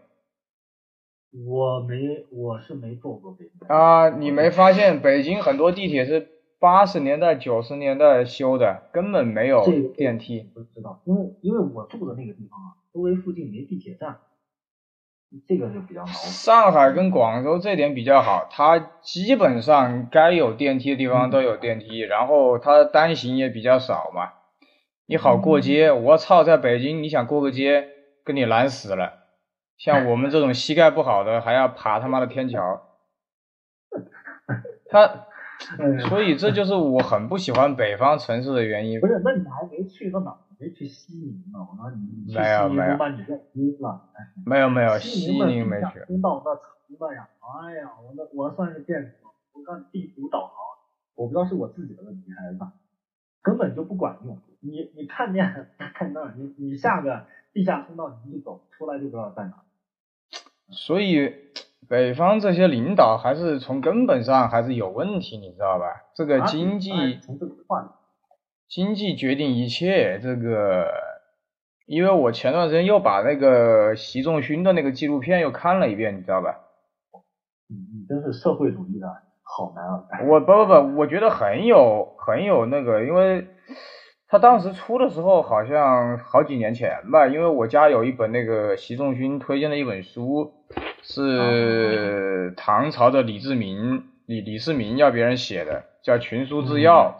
[1.46, 3.68] 我没，我是没坐过北京。
[3.68, 6.28] 啊，你没发现北京很多地铁是
[6.60, 9.64] 八十年代、九十年代修的，根本没有
[9.96, 10.40] 电梯。
[10.54, 14.18] 不知道，因为因为我住的那个地方啊，周围附近没地铁站。
[15.48, 16.12] 这个就比较恼火。
[16.12, 24.30] 上海跟广州这点比较好，它基本上该有电梯的地方都有电梯，然后它单行也比较少嘛，
[25.06, 25.92] 你好过街。
[25.92, 27.88] 我操，在北京你想过个街，
[28.24, 29.24] 跟你难死了。
[29.76, 32.80] 像我们这种膝盖不好的，还要爬他妈的天桥。
[34.88, 35.26] 他，
[36.08, 38.98] 所以这就是我很不喜欢北方城市的原因。
[38.98, 40.38] 不是，那你还没去过哪？
[40.58, 44.08] 没去西宁呢，我说你没有没有把你给晕了。
[44.46, 46.02] 没有没有，西宁没去。
[46.06, 49.34] 听到那城的呀，哎呀，我那我算是见识了。
[49.52, 50.56] 我看地图导航，
[51.14, 52.72] 我不知道是我自己的问题还是咋，
[53.42, 54.38] 根本就不管用。
[54.64, 59.62] 你你看见在那儿，你你下个地下通道，你一走出来就不知道在哪。
[60.70, 61.32] 所以
[61.88, 65.84] 北方这些领导还是从根本上还是有问题，你知道吧？
[66.14, 67.20] 这个经济
[68.66, 70.86] 经济决定一切，这个，
[71.86, 76.58] 因为我前段时间又把那个习仲勋的那个纪录片又看了一遍，你知道吧？
[77.68, 79.06] 你你真是社会主义的
[79.42, 80.26] 好男儿。
[80.26, 83.46] 我不不不，我觉得很有很有那个，因为
[84.28, 90.52] 他当时出的时候好像好几年前吧，因为我家有一本那个习仲勋推荐的一本书，
[91.02, 97.14] 是唐朝的李志明李李世民要别人写的，叫《群书治要》。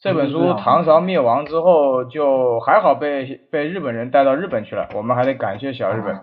[0.00, 6.20] 这本书唐朝灭亡之后，就还好被被日本人带到日本去了，我们还得感谢小日本。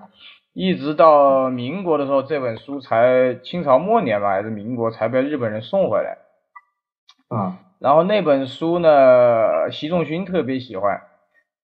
[0.53, 6.17] 一直到民国的时候，这本书才清朝末年吧，还是民国才被日本人送回来。
[7.29, 11.01] 啊，然后那本书呢，习仲勋特别喜欢。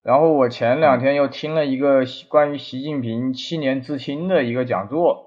[0.03, 5.25] 然后我前两天又听了一个关于习近平七年知青的一个讲座，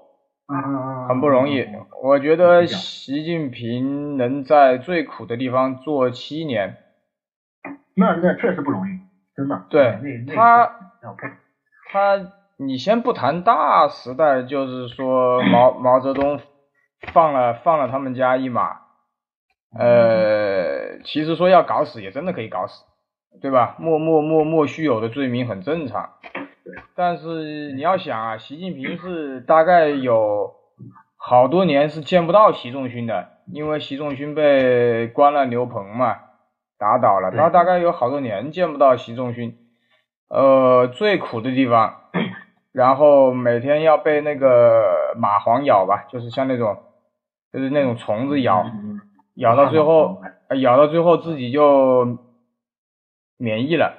[1.07, 1.65] 很不容易。
[2.03, 6.77] 我觉得习近平能在最苦的地方做七年，
[7.95, 8.99] 那那确实不容易，
[9.35, 9.63] 真的。
[9.69, 9.97] 对，
[10.35, 10.71] 他
[11.91, 12.31] 他。
[12.63, 16.39] 你先不谈大时代，就是说毛毛泽东
[17.11, 18.77] 放了放了他们家一马，
[19.77, 22.83] 呃，其实说要搞死也真的可以搞死，
[23.41, 23.75] 对吧？
[23.79, 26.09] 莫莫莫莫须有的罪名很正常。
[26.95, 30.53] 但是你要想啊，习近平是大概有
[31.17, 36.17] 好多年是见不到习仲勋的，因为习仲勋被关了牛棚嘛，
[36.77, 39.57] 打倒了，他大概有好多年见不到习仲勋。
[40.29, 41.95] 呃，最苦的地方。
[42.73, 46.77] 然后每天要被那个蚂蟥咬吧，就是像那种，
[47.51, 48.65] 就是那种虫子咬，
[49.41, 50.21] 咬到最后，
[50.61, 52.17] 咬到最后自己就
[53.37, 53.97] 免疫了。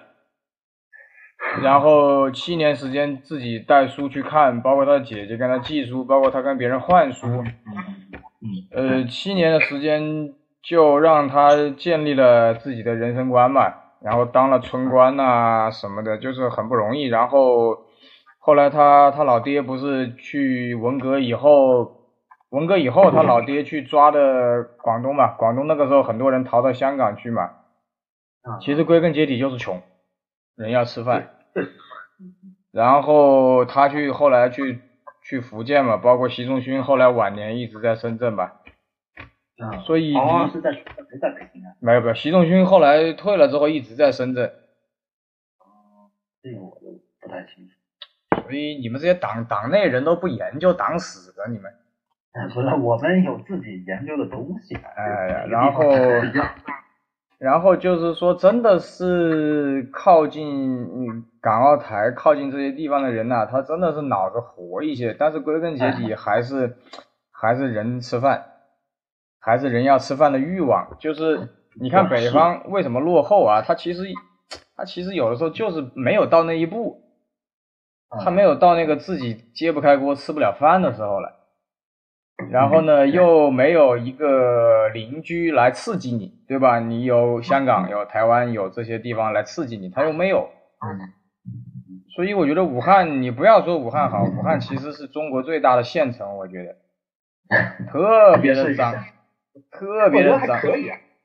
[1.62, 7.44] 然后七年时间自己带书去看，包括他的姐姐跟他寄书，包括他跟别人换书，
[8.70, 17.04] 呃，七年的时间就让他建立了自己的人生观嘛，然后当了村官呐什么的，就是很不容易。
[17.04, 17.78] 然后。
[18.44, 22.01] 后来他他老爹不是去文革以后，
[22.52, 27.50] 文革以后他老爹去抓的广东嘛，广东那个时候很多人逃到香港去嘛，
[28.60, 29.80] 其实归根结底就是穷，
[30.54, 31.30] 人要吃饭，
[32.70, 34.82] 然后他去后来去
[35.22, 38.60] 去福建嘛，包括习仲勋后来晚年一直在深圳吧，
[39.86, 41.72] 所以哦是在没在北京啊？
[41.80, 44.44] 没有没有，习仲勋后来退了之后一直在深圳，
[45.58, 46.12] 哦，
[46.42, 48.42] 这个我就不太清楚。
[48.42, 51.72] 所以你们这些党党内人都不研究党史的，你们？
[52.54, 54.74] 不是，我们有自己研究的东西。
[54.74, 55.84] 哎，然后，
[57.38, 65.14] 然后就是说，真的是靠近港澳台、靠近这些地方的人呐，他真的是脑子活一些。
[65.18, 66.76] 但是归根结底还是
[67.30, 68.44] 还是人吃饭，
[69.38, 70.96] 还是人要吃饭的欲望。
[70.98, 73.60] 就是你看北方为什么落后啊？
[73.60, 74.04] 他其实
[74.74, 77.02] 他其实有的时候就是没有到那一步。
[78.22, 81.41] 他没有到那个自己揭不开锅吃不了饭的时候了，
[82.50, 86.80] 然后呢，又没有一个邻居来刺激你，对吧？
[86.80, 90.48] 你有香港，有台湾，有这些地方来刺激你，他又没有。
[92.14, 96.76] 所以我觉得武汉，你不要说武汉好，武汉其实是中国最大的县城，我觉得
[97.90, 98.92] 特别的脏，
[99.70, 100.60] 特别的脏。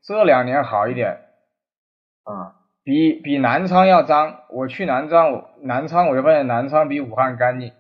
[0.03, 1.19] 这两年好一点。
[2.23, 2.53] 啊。
[2.83, 7.73] 比比南昌要脏，我去南昌，南昌我就发现南昌比武汉干净。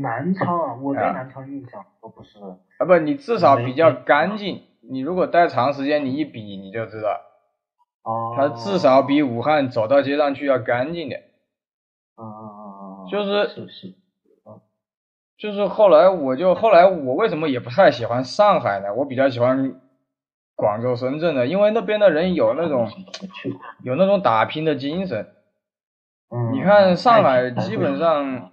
[0.00, 2.38] 南昌啊，我对南昌印象都不是。
[2.78, 4.62] 啊不，你至少比较干净。
[4.80, 7.20] 你如果待长时间，你一比你就知道。
[8.02, 8.34] 哦。
[8.36, 11.24] 它至少比武汉走到街上去要干净点。
[12.14, 12.62] 啊啊啊
[13.04, 13.10] 啊！
[13.10, 13.94] 就是是是。
[15.38, 18.94] 就是后来我就后来我为什么也不太喜欢上海呢？
[18.94, 19.80] 我比较喜欢。
[20.58, 22.90] 广州、深圳的，因为那边的人有那种
[23.82, 25.28] 有那种打拼的精神。
[26.50, 28.52] 你看上海，基本上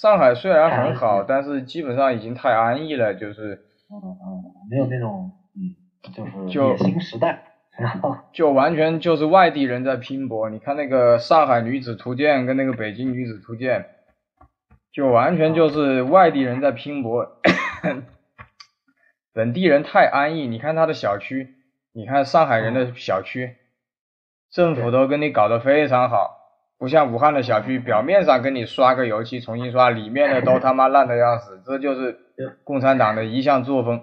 [0.00, 3.66] 上海虽然很好，但是基本上已经太安逸了，就是。
[3.92, 5.76] 嗯嗯，没有那种嗯，
[6.14, 7.42] 就是就新时代。
[8.32, 10.48] 就完全就是外地人在拼搏。
[10.48, 13.88] 你看那个《上海女子图鉴》跟那个《北京女子图鉴》，
[14.90, 17.36] 就完全就是外地人在拼搏。
[19.34, 21.56] 本地人太安逸，你看他的小区，
[21.92, 23.56] 你看上海人的小区，
[24.50, 26.39] 政府都跟你搞得非常好，
[26.80, 32.18] 不像武汉的小区，表面上跟你刷个油漆重新刷，里面的都他妈烂的要死，这就是
[32.64, 34.02] 共产党的一项作风。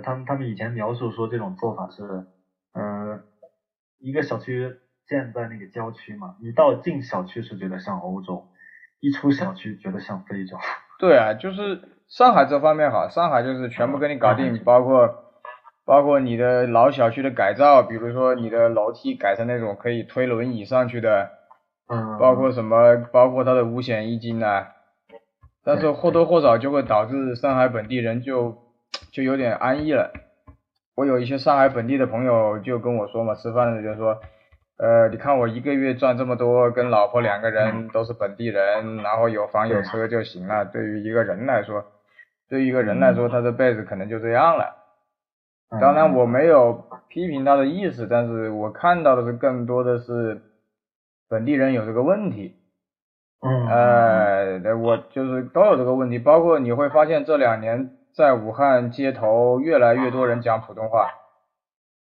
[0.00, 2.28] 他们他们以前描述说这种做法是，
[2.72, 3.24] 嗯，
[3.98, 4.76] 一个小区
[5.08, 8.46] 建在那个郊区嘛，一到进小区是觉得像欧洲，
[9.00, 10.56] 一出小区觉得像非洲。
[11.00, 15.23] 对啊，就是上海这方面好，上海就是全部给你搞定，包括
[15.86, 21.30] 包括你的老小区的改造，比如说你的楼梯改成那种可以推轮椅上去的，
[21.88, 24.68] 嗯，包括什么，包括它的五险一金呐、
[25.64, 28.56] 但是或多或少就会导致上海本地人就
[29.12, 30.12] 就有点安逸了。
[30.94, 34.20] 我有一些上海本地的朋友就跟我说嘛，吃饭的时候就说，
[34.78, 40.64] 呃，你看我一个月赚这么多，跟老婆两个人都是本地人，然后有房有车就行了。
[40.64, 41.84] 对于一个人来说，
[42.48, 44.83] 对于一个人来说，他这辈子可能就这样了。
[45.74, 50.40] 嗯当然我没有批评他的意思，但是我看到的是更多的是
[51.28, 52.56] 本地人有这个问题。
[53.40, 61.10] 嗯，呃，对我就是都有这个问题，包括你会发现这两年在武汉街头越来越多人讲普通话，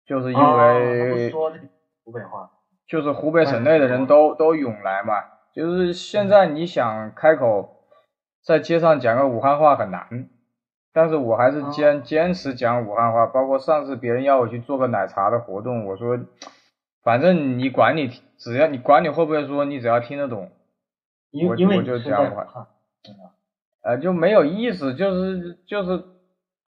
[0.05, 1.51] 就是因为说
[2.05, 2.51] 湖北话，
[2.87, 5.15] 就是湖北省内的人都都涌来嘛，
[5.55, 7.87] 就是现在你想开口
[8.45, 10.29] 在街上讲个武汉话很难，
[10.95, 16.19] 但是我还是坚坚持讲武汉话，包括上次别人要我去做个奶茶的活动，我说
[17.03, 20.53] 反正你管你只要你管你会不会说，你只要听得懂。
[21.33, 22.67] 我因因为我就讲武汉，
[23.03, 23.23] 真的
[23.83, 26.05] 呃，就没有意思，就是就是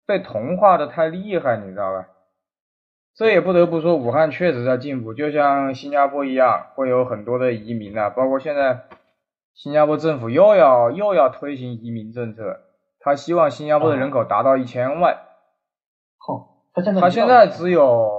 [0.07, 2.07] 被同化的太厉害，你知道吧？
[3.15, 8.85] 这也不得不说，武汉确实在进步，就像新加坡一样，会有很多的移民啊，包括现在
[9.53, 12.59] 新加坡政府又要又要推行移民政策，
[13.05, 15.15] 他希望新加坡的人口达到一千万，
[16.17, 16.41] 哼，
[16.73, 18.09] 他现在他现在只有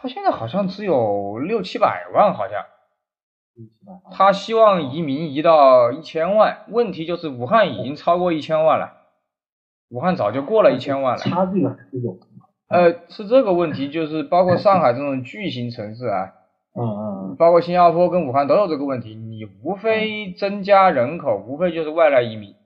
[0.00, 2.64] 他现在好像只有六七百万，好像。
[4.10, 8.90] 他希望移民移到一千万，问题就是武汉已经超过一千万了，
[9.90, 11.18] 武汉早就过了一千万了。
[11.18, 12.26] 差距还是有的。
[12.68, 16.32] 呃，是这个问题，就是包括上海这种巨型城市啊，
[16.74, 22.56] 嗯嗯包括新加坡跟武汉都有这个问题，你无非增加人口，无非就是外来移民。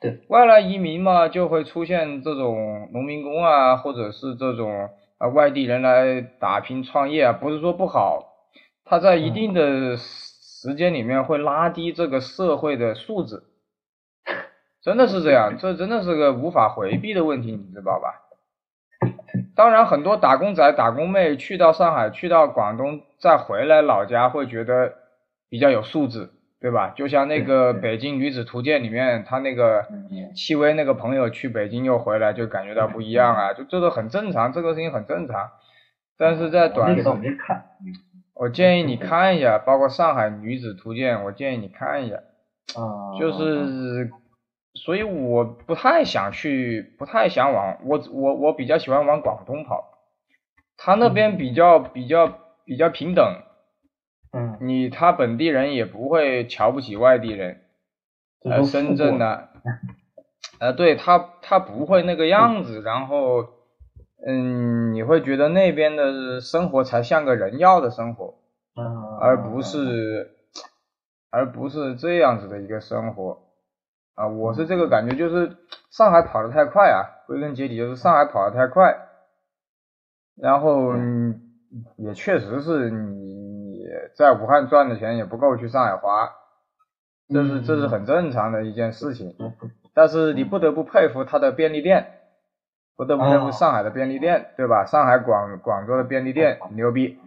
[0.00, 8.34] 对，外来移民嘛，就会出现这种农民工啊，或者是这种啊外地人来打拼创业啊，不是说不好，
[8.84, 13.44] 他在一定的时间里面会拉低这个社会的素质，
[14.82, 18.20] 真的是这样， 这真的是个无法回避的问题，你知道吧？
[19.56, 24.94] 当然，很多打工仔、打工妹去到上海、去到广东，再回来老家，会觉得
[25.48, 26.30] 比较有素质，
[26.64, 26.94] 对吧？
[26.96, 35.50] 就像那个《北京女子图鉴》里面，他那个嗯戚薇那个朋友去北京又回来，就感觉到不一样啊，就这个很正常，这个事情很正常。
[36.16, 36.96] 但是在短。
[38.32, 42.16] 我建议你看一下，包括《上海女子图鉴》，我建议你看一下。
[42.80, 44.10] 啊，就是，
[44.72, 49.84] 所以我不太想去，不太想往我我我比较喜欢往广东跑，
[50.78, 53.42] 他那边比较比较比较平等，
[54.34, 57.60] 嗯，你他本地人也不会瞧不起外地人，
[58.42, 59.48] 呃，深圳呢，呢，
[60.58, 63.44] 呃，对他他不会那个样子，然后，
[64.26, 68.34] 嗯，你会觉得那边的生活才像个人要的生活。
[68.76, 70.32] 嗯，而不是
[71.30, 73.40] 而不是这样子的一个生活。
[74.14, 75.56] 啊，我是这个感觉，就是
[75.90, 78.96] 上海跑得太快啊，归根结底就是上海跑得太快，
[80.36, 81.40] 然后嗯
[81.96, 83.43] 也确实是你你
[84.14, 86.30] 在武汉赚的钱也不够去上海花，
[87.28, 89.34] 这是这是很正常的一件事情，
[89.94, 92.06] 但是你不得不佩服它的便利店，
[92.96, 94.84] 不得不佩服上海的便利店，对吧？
[94.84, 97.18] 上海广广州的便利店牛逼。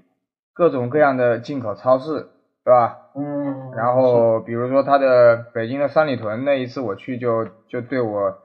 [0.54, 2.30] 各种各样的进口超市，
[2.66, 2.98] 对吧？
[3.16, 8.40] 嗯，然后比如说它的北京的三里屯那一次我去就就对我，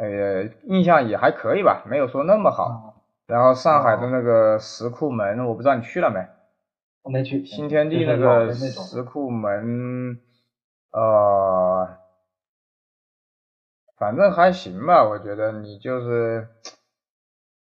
[0.00, 2.96] 呃，印象也还可以吧，没有说那么好。
[3.28, 6.26] 然后上海的那个石库门，我不知道你去了没？
[7.04, 7.44] 我没去。
[7.44, 10.18] 新天地那个石库门，
[10.90, 11.96] 呃，
[13.96, 16.48] 反正还行吧，我觉得你就是，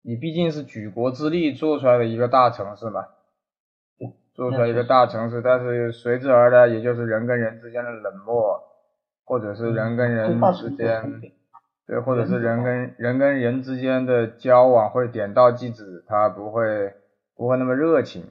[0.01, 3.09] 你毕竟是举国之力做出来的一个大城市嘛。
[4.35, 8.61] 做出来一个大城市，但是随之而来，也就是人跟人之间的冷漠，
[9.25, 11.21] 或者是人跟人之间，
[11.87, 16.95] 对，或者是人跟人跟人之间的交往会点到即止，他不会
[17.37, 18.25] 不会那么热情，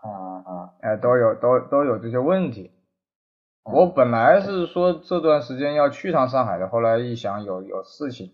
[0.00, 0.08] 啊。
[0.44, 2.72] 啊，哎，都有都都有这些问题。
[3.64, 8.32] 我本来是说这段时间要去趟上海的，后来一想有有事情，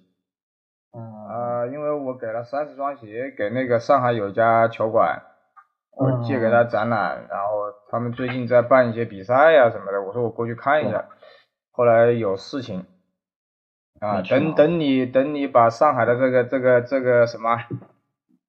[0.92, 1.26] 嗯。
[1.28, 5.22] 啊，因为我给了三十双鞋给那个上海有一家球馆。
[5.98, 11.06] 我借给他展览，然后他们最近在办一些比赛呀、啊、什么的，我说我过去看一下，
[11.70, 12.84] 后来有事情，
[14.00, 17.56] 啊，等等你等你把上海的这个这个这个什么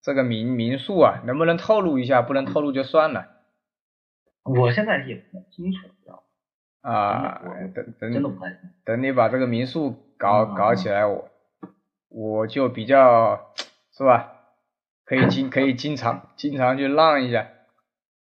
[0.08, 2.22] 这个民民宿啊，能不能透露一下？
[2.22, 3.28] 不能透露就算了。
[4.46, 6.24] 我现在也不清楚，知道
[6.82, 6.90] 吗？
[6.90, 7.42] 啊，
[7.76, 11.28] 等等，真的不太等你把这个民宿搞搞起来，我
[12.08, 13.52] 我就比较
[13.92, 14.32] 是吧？
[15.04, 17.42] 可以经可以经常经常去浪一下。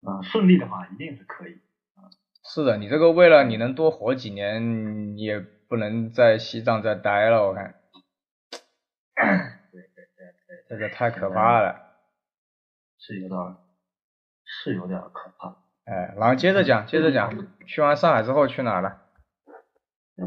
[0.04, 1.58] 啊，顺利的话一定是可以。
[2.46, 7.76] 是的，你这个为了你能多活几年，也不能在西藏再待了，我看。
[10.70, 11.84] 这个太可怕了。
[13.00, 13.40] 是有点，
[14.44, 15.56] 是有点可怕。
[15.86, 17.32] 哎，然后接着讲，接着讲，
[17.66, 19.02] 去完上海之后去哪了？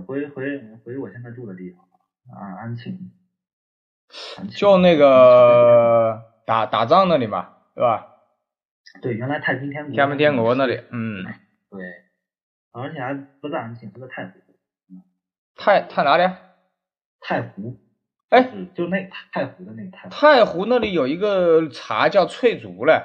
[0.06, 1.84] 回回回我现在住的地方，
[2.34, 3.12] 啊安庆。
[4.56, 8.06] 就那个打打仗那里嘛，对吧？
[9.02, 9.96] 对，原来太平天国。
[9.96, 11.24] 太平天国那里，嗯。
[11.70, 11.80] 对。
[12.72, 14.32] 而且还不在安庆，是在太湖。
[15.56, 16.32] 太太哪里？
[17.20, 17.76] 太湖。
[18.30, 20.08] 哎，就那太湖的那个太。
[20.08, 23.02] 太湖那里有一个茶叫翠竹嘞。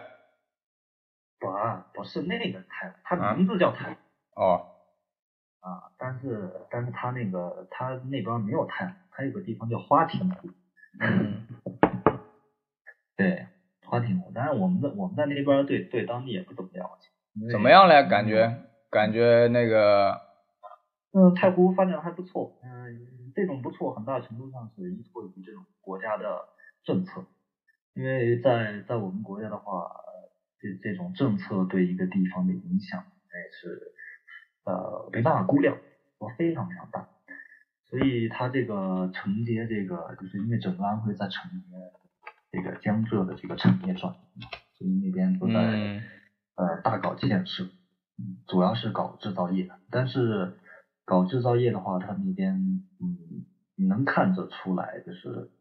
[1.40, 1.48] 不，
[1.94, 3.98] 不是那个太湖，它名字叫太湖。
[4.36, 4.72] 哦。
[5.60, 10.50] 啊，但是但是它那个它那边没有太湖，它有个地方叫花亭湖。
[11.00, 11.48] 嗯。
[13.18, 13.48] 对，
[13.86, 17.10] 花亭湖，但是我们的我们在那边对对当地也不怎么了解。
[17.52, 18.04] 怎么样嘞？
[18.08, 18.62] 感觉？
[18.92, 20.22] 感觉那个，
[21.12, 26.48] 嗯，太湖发展还不错，嗯，这种不错，很大程度上是依托于这种国家的
[26.84, 27.26] 政策，
[27.94, 29.92] 因为在在我们国家的话，
[30.58, 33.92] 这这种政策对一个地方的影响，那是
[34.64, 35.78] 呃没办法估量，
[36.18, 37.10] 我非常非常大，
[37.84, 41.76] 所以它这个承接这个，就是因为整个安徽在承接
[42.52, 44.42] 这个江浙的这个产业转移，
[44.78, 46.02] 所以那边都在
[46.56, 47.68] 呃大搞建设。
[48.48, 50.58] 主要是搞制造业，但是
[51.04, 52.54] 搞制造业的话，他那边
[53.02, 53.18] 嗯，
[53.76, 55.52] 你能看得出来，就是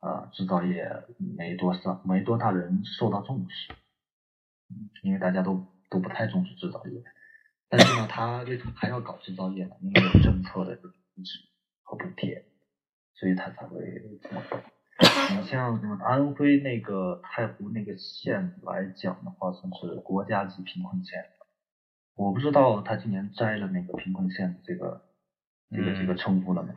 [0.00, 3.74] 啊，制造业没多少，没多大人受到重视，
[5.02, 7.02] 因为大家都都不太重视制造业。
[7.68, 9.76] 但是呢，他为什么还要搞制造业呢？
[9.82, 10.82] 因为有政策的支
[11.24, 11.48] 持
[11.82, 12.46] 和补贴，
[13.14, 14.58] 所以他才会这么搞。
[15.36, 21.26] 你像安徽那个太湖那个县来讲的话，算是国家级贫困县。
[22.14, 25.04] 我不知道他今年摘了那个贫困县这个
[25.70, 26.72] 这个这个称呼了没？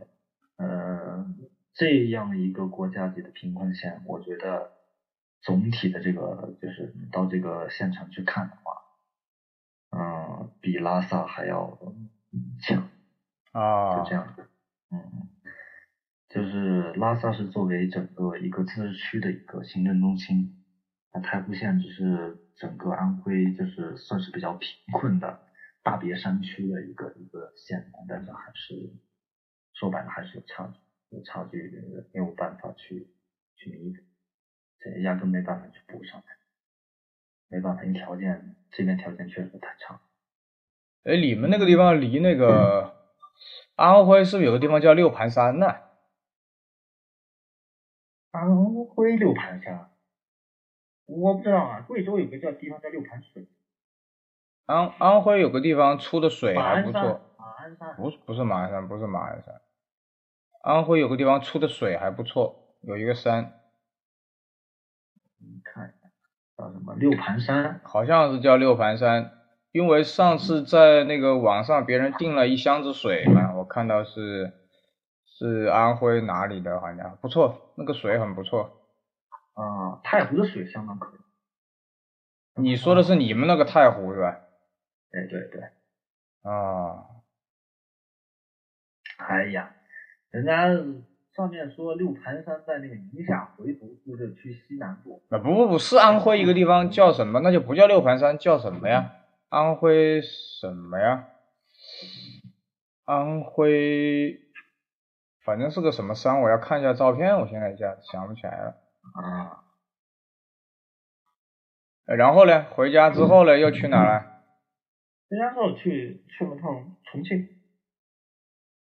[0.61, 1.25] 呃，
[1.73, 4.71] 这样一个国家级的贫困县，我觉得
[5.41, 8.73] 总体的这个就是到这个县城去看的话，
[9.97, 11.79] 嗯，比拉萨还要
[12.61, 12.89] 强
[13.51, 14.35] 啊，就这样，
[14.91, 15.29] 嗯，
[16.29, 20.63] 就是拉萨是作为整个一个自治区的一个行政中心，
[21.13, 22.37] 那太湖县只是。
[22.57, 25.39] 整个安徽就是算是比较贫困的
[25.81, 28.93] 大别山区的一个一个县，但是还是
[29.73, 30.79] 说白了还是有差距，
[31.15, 33.07] 有差距没有办法去
[33.55, 34.01] 去弥补，
[34.79, 36.25] 这压根没办法去补上来，
[37.47, 39.99] 没办法，因为条件这边条件确实太差。
[41.03, 42.95] 哎，你们那个地方离那个
[43.75, 45.67] 安徽是不是有个地方叫六盘山呢？
[48.31, 48.55] 安
[48.85, 49.89] 徽六盘山。
[51.07, 53.45] 我不知道啊，贵州有个叫地方叫六盘水，
[54.65, 57.30] 安安徽有个地方出的水还不错，
[57.97, 59.61] 不是不是马鞍山不是马鞍山，
[60.63, 63.59] 安徽有个地方出的水还不错，有一个山，
[65.39, 66.09] 你看一下
[66.57, 69.31] 叫什么六盘山，好像是叫六盘山，
[69.71, 74.53] 因为上次在那个网上别人订了一箱子水嘛，我看到是
[75.25, 78.77] 是安徽哪里的，好像不错，那个水很不错。
[79.53, 82.61] 啊，太湖的水相当可以。
[82.61, 84.27] 你说的是你们那个太湖是吧？
[85.11, 85.61] 哎，对对。
[86.43, 87.20] 啊。
[89.27, 89.73] 哎呀，
[90.31, 90.67] 人家
[91.35, 95.23] 上面说六盘山在那个宁夏回族自治区西南部。
[95.29, 97.39] 啊不不不是安徽一个地方叫什么？
[97.41, 99.13] 那就不叫六盘山，叫什么呀？
[99.49, 101.27] 安徽什么呀？
[103.05, 104.39] 安徽，
[105.43, 108.75] 反正是个什么山，我要看一下照片，我现在一下想不起来了。
[109.15, 109.63] 啊，
[112.05, 112.65] 然后呢？
[112.71, 113.57] 回家之后呢？
[113.57, 114.41] 又去哪了？
[115.29, 117.47] 回家之后去去了趟重庆。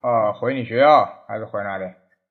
[0.02, 1.86] 啊，回你学校还是回哪里？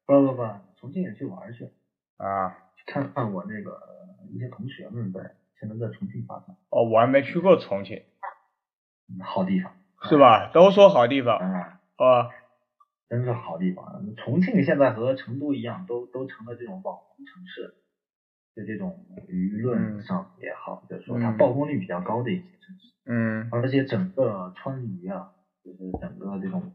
[0.07, 0.43] 不不不，
[0.77, 1.71] 重庆也去玩去。
[2.17, 3.81] 啊，去看看我那个
[4.31, 5.21] 一些同学们呗，
[5.59, 6.57] 现在在重庆发展。
[6.71, 8.03] 哦，我还没去过重庆。
[9.23, 9.73] 好地方。
[10.03, 10.51] 是吧？
[10.53, 11.39] 都说好地方。
[11.39, 11.81] 啊。
[11.97, 12.31] 啊。
[13.09, 14.15] 真是好地方。
[14.17, 17.75] 重庆现在和成都一样，都都成了这种网红城市。
[18.57, 25.33] 就这种舆论上也好，就是说它曝光率比较高的一些城市，嗯，而且整个川渝啊，
[25.65, 26.73] 就是整个这种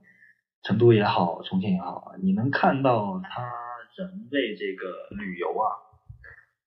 [0.63, 3.41] 成都也好，重庆也好，你能看到他
[3.95, 5.67] 人为这个旅游啊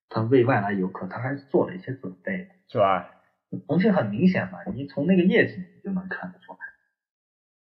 [0.09, 3.09] 他为外来游客，他还是做了一些准备的，是吧？
[3.67, 6.59] 重庆很明显嘛，你从那个夜景就能看得出来，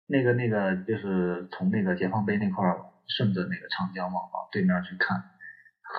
[0.07, 5.23] 那个那个就是从那个解放碑那块儿顺着那个长江往往对面去看，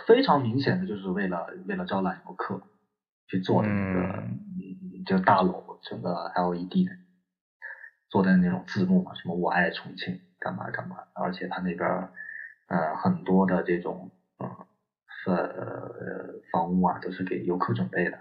[0.07, 2.61] 非常明显的就是为了为了招揽游客
[3.27, 4.23] 去做的那个，
[5.05, 6.91] 就大楼整个 LED 的
[8.09, 12.09] 做的那种字幕嘛，什么我爱重庆，干嘛干嘛，而且他那边
[12.67, 14.49] 呃很多的这种嗯
[15.25, 18.17] 呃房屋啊都是给游客准备的。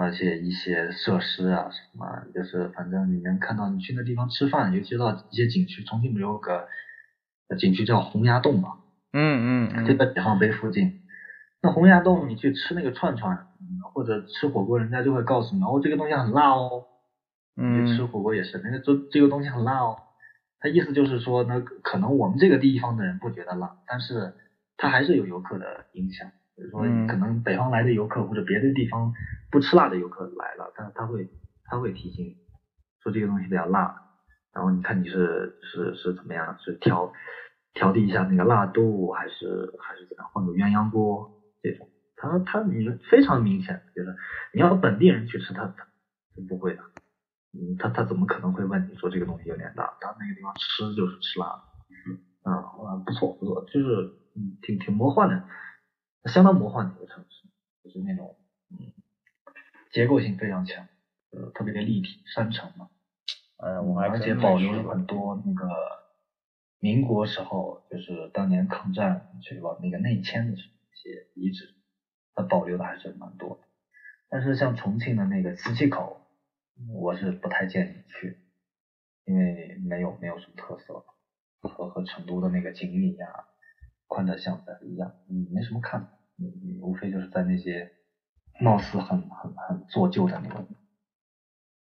[0.00, 6.68] 而且一些设施啊什么，就是反正你能看到，你去那地方吃饭，尤其到一些景区，重庆不有个
[7.58, 8.78] 景区叫洪崖洞嘛？
[9.12, 11.00] 嗯嗯，就在解放碑附近。
[11.60, 13.48] 那洪崖洞你去吃那个串串，
[13.92, 16.84] 或者吃火锅，人家就会告诉你，哦，这个东西很辣哦。
[17.58, 17.84] 嗯。
[17.84, 19.96] 你吃火锅也是，那个这这个东西很辣哦。
[20.60, 24.34] 他意思就是说，那可能我们这个地方的人不觉得辣，但是
[24.76, 26.30] 它还是有游客的影响。
[26.56, 29.12] 比如说，可能北方来的游客或者别的地方
[29.52, 31.28] 不吃辣的游客来了，但他会
[31.64, 32.34] 他会提醒
[33.00, 33.94] 说这个东西比较辣，
[34.52, 37.12] 然后你看你是是是怎么样，是调
[37.74, 41.30] 调低一下那个辣度，还是还是怎样，换个鸳鸯锅
[41.62, 44.16] 这种，他他你非常明显，就是
[44.52, 45.86] 你要本地人去吃，他他
[46.48, 46.82] 不会的，
[47.52, 49.96] 嗯，他他怎么可能会问你说这个东西有点大？
[50.00, 51.62] 他那个地方吃就是吃辣的，
[52.44, 55.44] 嗯啊不错不错，就是嗯挺挺魔幻的。
[56.24, 57.48] 相当魔幻的一个城市，
[57.82, 58.36] 就是那种
[58.70, 58.92] 嗯
[59.90, 60.86] 结构性非常强，
[61.30, 62.90] 呃特别的立体山城嘛，
[63.56, 65.66] 呃我们而且保留了很多那个
[66.80, 71.74] 民国时候就是当年抗战去往那个内迁的一些遗址，
[72.34, 73.66] 它保留的还是蛮多的。
[74.28, 76.17] 但是像重庆的那个磁器口，
[76.86, 78.38] 我是不太建议去，
[79.24, 81.04] 因为没有没有什么特色，
[81.60, 83.26] 和和成都的那个锦里呀。
[84.10, 87.92] 宽窄巷子一样，你，没什么看的，你你无非就是在那些
[88.58, 90.66] 貌似很很很做旧的那种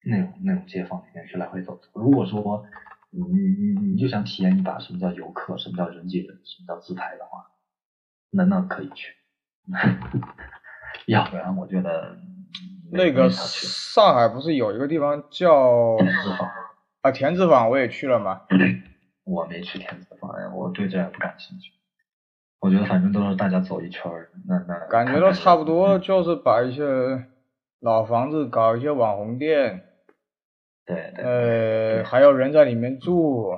[0.05, 1.89] 那种那种街坊里面去来回走走。
[1.95, 2.67] 如果说
[3.11, 7.53] 你你你就想体验一把什么叫游客，什么叫人挤人，什么叫自拍的话，
[8.31, 9.15] 那那可以去。
[11.07, 12.19] 要不然我觉得
[12.91, 16.49] 那个上海不是有一个地方叫田子坊
[17.03, 17.11] 啊？
[17.11, 18.43] 田子坊我也去了嘛。
[19.25, 21.73] 我没去田子坊呀，我对这不感兴趣。
[22.61, 27.25] 我觉得反正都是大家走一圈儿，那那感觉都差不多，就是把一些
[27.81, 29.85] 老房子搞一些网红店，
[30.85, 33.51] 对对，呃，还有人在里面住，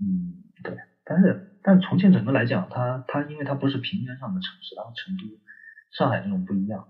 [0.00, 5.22] 嗯，对，但是但重庆整个来讲，它它因为它不是平原上的城市，然后成都、
[5.92, 6.86] 上海这种不一样，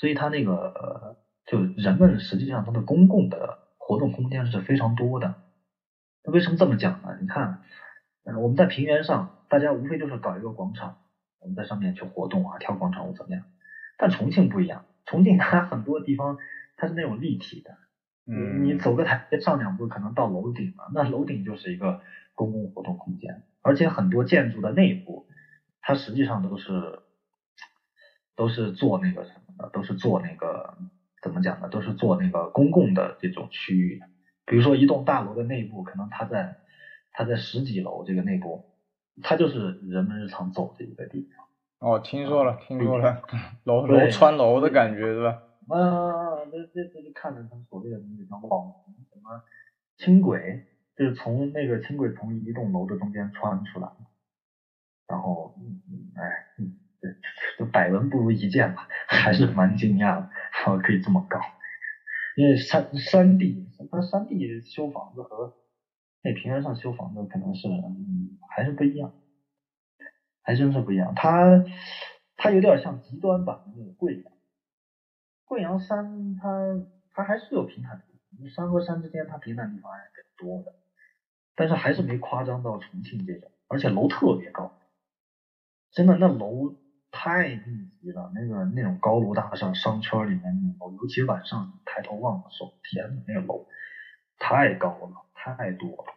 [0.00, 5.34] 所以它那个就人们实际上它的公共的活动空间是非常多的。
[6.24, 7.18] 那为什么这么讲呢？
[7.20, 7.60] 你看，
[8.24, 9.36] 我们在平原上。
[9.50, 10.98] 大家无非就是搞一个广场，
[11.40, 13.42] 我们在上面去活动啊，跳广场舞怎么样？
[13.98, 16.38] 但重庆不一样，重庆 它很多地方
[16.76, 17.76] 它是那种立体的，
[18.26, 22.00] 嗯，你走个台阶上两步可能到楼顶了，那楼顶就是一个
[22.36, 25.26] 公共活动空间，而且很多建筑的内部，
[25.80, 27.00] 它实际上都是
[28.40, 30.78] 都是做那个什么的，都是做那个
[31.20, 31.68] 怎么讲呢？
[31.68, 34.00] 都是做那个公共的这种区域，
[34.46, 36.56] 比如说一栋大楼的内部，可能它在
[37.12, 38.64] 它在十几楼这个内部。
[39.22, 41.46] 它就是人们日常走的一个地方。
[41.80, 43.20] 哦，听说了，听说了，
[43.64, 45.42] 楼楼穿楼的感觉是吧？
[45.68, 49.42] 啊，这这这就看着他们所谓的那个叫网红什么
[49.98, 50.64] 轻轨，
[50.96, 53.90] 就是从那个轻轨从一栋楼的中间穿出来，
[55.06, 55.54] 然后，
[56.16, 56.22] 哎，
[57.02, 57.16] 嗯，
[57.58, 61.38] 这百闻不如一见吧，还是蛮惊讶的，然后可以这么高，
[62.36, 65.54] 因为山山地，它山地修房子和。
[66.22, 69.10] 那平原上修房子可能是，嗯，还是不一样，
[70.42, 71.14] 还真是不一样。
[71.16, 71.64] 它
[72.36, 74.32] 它有点像极端版的那个贵阳，
[75.46, 80.74] 贵阳山它它还是有平坦地，山和山之间它平坦地方还是挺多的，
[81.54, 84.70] 但是还是没夸张到重庆这种，而且楼特别高，
[85.90, 86.74] 真的那楼
[87.10, 93.66] 太密集了，那个那种高楼大厦商圈里面那种楼，尤其晚上抬头望的时候，天呐，那个楼
[94.38, 95.26] 太高了。
[95.42, 96.12] 太多了，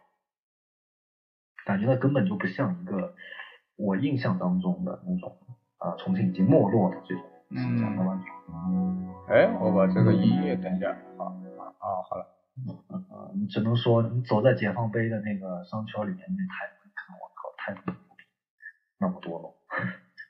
[1.64, 3.14] 感觉它根本就不像一个
[3.74, 5.38] 我印象当中的那种
[5.78, 8.28] 啊，重庆已经没落的这种形象的完全。
[9.34, 12.26] 哎，我把这个音乐等一下啊啊啊，好了，
[12.88, 17.74] 啊，你只能说你走在解放碑的那个商圈里面，那太看我靠，太
[18.98, 19.56] 那么多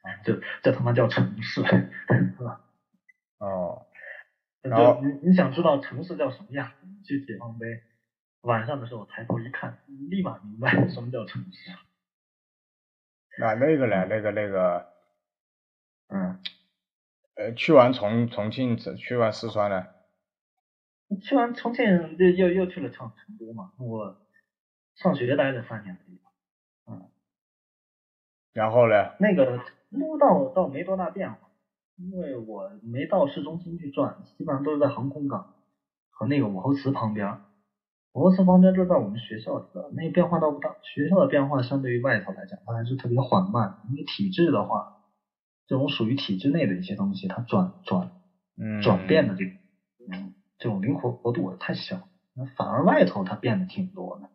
[0.05, 2.61] 楼，这这他妈叫城市，是吧？
[3.39, 3.87] 哦，
[4.63, 6.73] 然后你你想知道城市叫什么样？
[6.83, 7.83] 你去解放碑。
[8.43, 11.71] 晚上的时候抬头一看，立马明白什么叫城市。
[13.39, 14.93] 那那个嘞，那个那个，
[16.09, 16.41] 嗯，
[17.37, 19.87] 呃，去完重重庆，去完四川呢？
[21.23, 21.85] 去完重庆
[22.19, 24.21] 又又又去了成成都嘛，我
[24.95, 26.33] 上学待了三年的地方，
[26.87, 27.11] 嗯，
[28.53, 29.15] 然后呢？
[29.19, 29.65] 那个
[29.95, 31.39] 成都倒倒没多大变化，
[31.97, 35.55] 因为我没到市中心去转，基本上都是在航空港
[36.11, 37.39] 和那个武侯祠旁边。
[38.13, 40.75] 武侯祠旁边就在我们学校里边，那个变化倒不大。
[40.83, 43.81] 学校的变化相对于外头来讲，它还是特别缓慢。
[43.89, 45.03] 因为体制的话，
[45.67, 48.11] 这种属于体制内的一些东西，它转转
[48.83, 49.51] 转变的这个
[50.13, 50.35] 嗯。
[50.57, 54.31] 这种灵活活度太小，那反而外头它变得挺多的。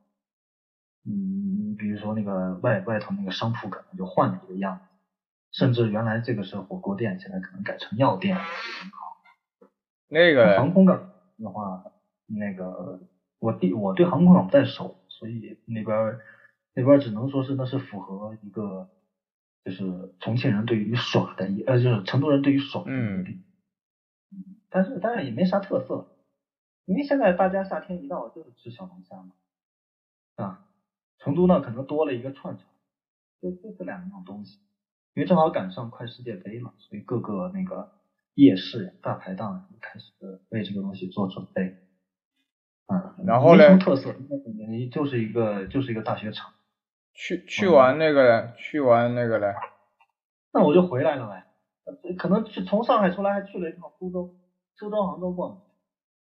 [1.09, 4.88] 嗯，比如说那个外外头那个商铺可能就换了一个样子，
[5.51, 8.37] 甚至原来这个是火锅店，现在可能改成药店。
[10.07, 11.83] 那个航空港的话，
[12.25, 12.99] 那个
[13.39, 16.19] 我对我对航空港不太熟，所以那边
[16.73, 18.89] 那边只能说是那是符合一个
[19.63, 23.39] 就是重庆人对于耍的一呃就是成都人对于耍的一个。
[24.69, 26.15] 但是当然也没啥特色，
[26.85, 29.31] 因为现在大家夏天一到就是吃小龙虾嘛，
[30.35, 30.65] 啊，
[31.17, 32.67] 成都呢可能多了一个串串，
[33.41, 34.59] 就就这两样东西，
[35.19, 37.91] 因为正好赶上快世界杯嘛，所以各个那个
[38.35, 40.13] 夜市大排档开始
[40.47, 41.75] 为这个东西做准备，
[42.87, 43.77] 嗯，然后呢？
[43.79, 44.15] 特色，
[44.89, 46.49] 就是一个就是一个大学城。
[47.11, 49.53] 去去完那个嘞去完那个嘞，
[50.53, 51.43] 那我就回来了呗，
[52.17, 54.33] 可能去从上海出来还去了一趟苏州。
[54.77, 55.61] 苏州、杭州逛。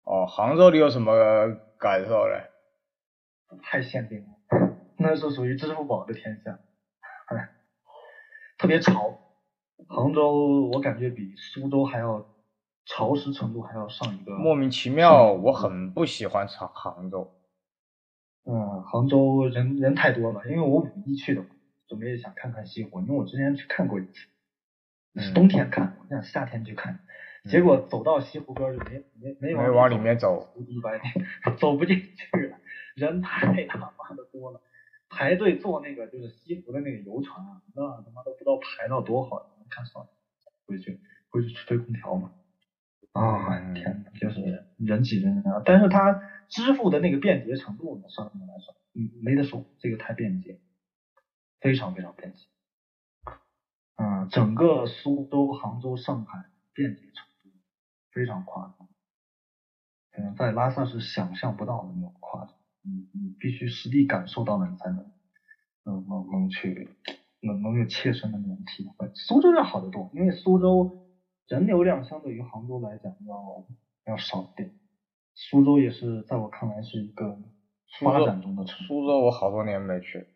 [0.04, 1.12] 哦，杭州你有什么
[1.78, 2.48] 感受嘞？
[3.62, 4.28] 太限定了，
[4.96, 6.58] 那是属于支付宝的天下，
[7.26, 7.50] 哎，
[8.60, 9.18] 特别潮。
[9.88, 12.26] 杭州我感觉比苏州还要
[12.84, 14.36] 潮湿程度还要上一个。
[14.36, 17.32] 莫名其妙，我很不喜欢杭杭州。
[18.44, 21.42] 嗯，杭州人人太多了，因为我五一去的，
[21.88, 24.26] 准备想看看西湖，因为我之前去看过一次，
[25.16, 27.00] 是冬天看，我想夏天去看。
[27.48, 30.52] 结果走到西湖边就没没没没往里面走，
[31.58, 32.58] 走不进去了，
[32.94, 34.60] 人太他妈的多了，
[35.10, 40.10] 排队坐那个就是西湖的那个游船啊，那他妈都不知道排到多好，看算了，
[40.64, 40.98] 回去
[41.28, 42.32] 回去吹空调嘛。
[43.12, 45.60] 啊，天呐，就是人挤人啊！
[45.64, 50.60] 但是它支付的那个便捷程度呢，上面来说，嗯，没得说，这个太便捷，
[51.60, 52.46] 非常非常便捷。
[53.96, 57.30] 嗯，整个苏州、杭州、上海便捷程度。
[58.12, 58.88] 非常夸张，
[60.10, 65.10] 可能在拉萨是想象不到的那种夸张，你你必须实地感受到了，你才能
[65.84, 66.88] 能能能去
[67.40, 69.10] 能能有切身的那种体会。
[69.14, 71.06] 苏州要好得多，因为苏州
[71.46, 73.66] 人流量相对于杭州来讲要
[74.06, 74.70] 要少一点。
[75.34, 77.38] 苏州也是在我看来是一个
[78.00, 78.86] 发展中的城市。
[78.86, 80.26] 苏州我好多年没去。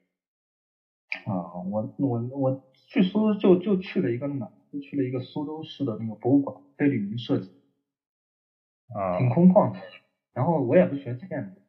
[1.26, 4.50] 啊，我我我去苏州就就去了一个哪？
[4.72, 7.50] 就去了一个苏州市的那个博物馆，被李明设计。
[8.88, 9.78] 啊，挺空旷的，
[10.32, 11.60] 然后我也不学建筑，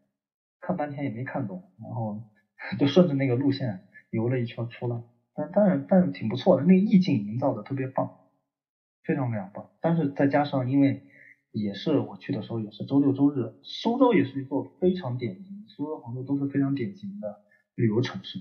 [0.66, 2.20] 看半天也没看懂，然后
[2.80, 5.04] 就顺着那个路线游了一圈出来，
[5.34, 8.10] 但但是但是挺不错的，那个意境营造的特别棒，
[9.04, 9.70] 非常非常棒。
[9.80, 11.04] 但是再加上因为
[11.52, 17.40] 也是我去的时候也是周六周日，苏州也是一座非常典型，苏州杭州都是非常典型的
[17.76, 18.40] 旅游城市，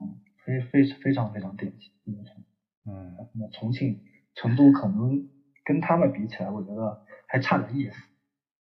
[0.00, 2.42] 嗯，非非非常非常典型旅游城，
[2.86, 4.00] 嗯，那重庆、
[4.34, 5.22] 成都可能
[5.64, 7.02] 跟他们比起来，我觉得。
[7.28, 7.96] 还差点意思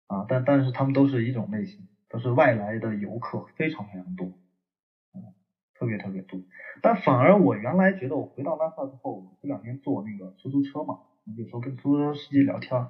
[0.05, 4.27] 啊，但但是他们都是一种类型，都是外来的游客，非常非常多，
[5.13, 5.33] 嗯，
[5.73, 6.39] 特别特别多。
[6.79, 10.99] 但反而我原来觉得，我回到拉萨之后，这两天坐那个出租车嘛，
[11.35, 12.85] 有时候跟出租车司机聊天，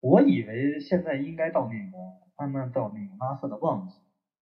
[0.00, 1.98] 我以为现在应该到那个
[2.34, 4.00] 慢慢到那个拉萨的旺季，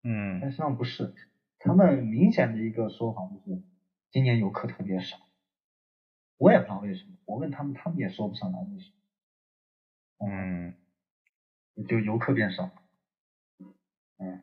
[0.04, 1.12] 嗯，但实际上不是，
[1.60, 3.62] 他们明显的一个说法就是
[4.10, 5.18] 今年游客特别少，
[6.38, 8.94] 我也不知道为什么，我问他们，他们也说不上来为什么。
[10.20, 10.74] 嗯，
[11.88, 12.72] 就游客变少。
[14.20, 14.42] 嗯，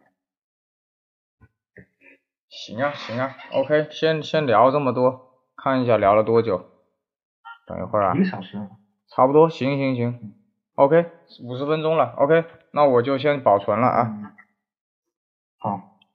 [2.48, 6.70] 行啊行啊，OK，先先聊这么多，看一下聊了多久。
[7.66, 8.14] 等一会儿啊。
[8.14, 8.68] 一个小时。
[9.08, 10.34] 差不多，行行行
[10.74, 11.06] ，OK，
[11.44, 14.34] 五十分钟了，OK，那我就先保存了啊。
[15.58, 15.93] 好。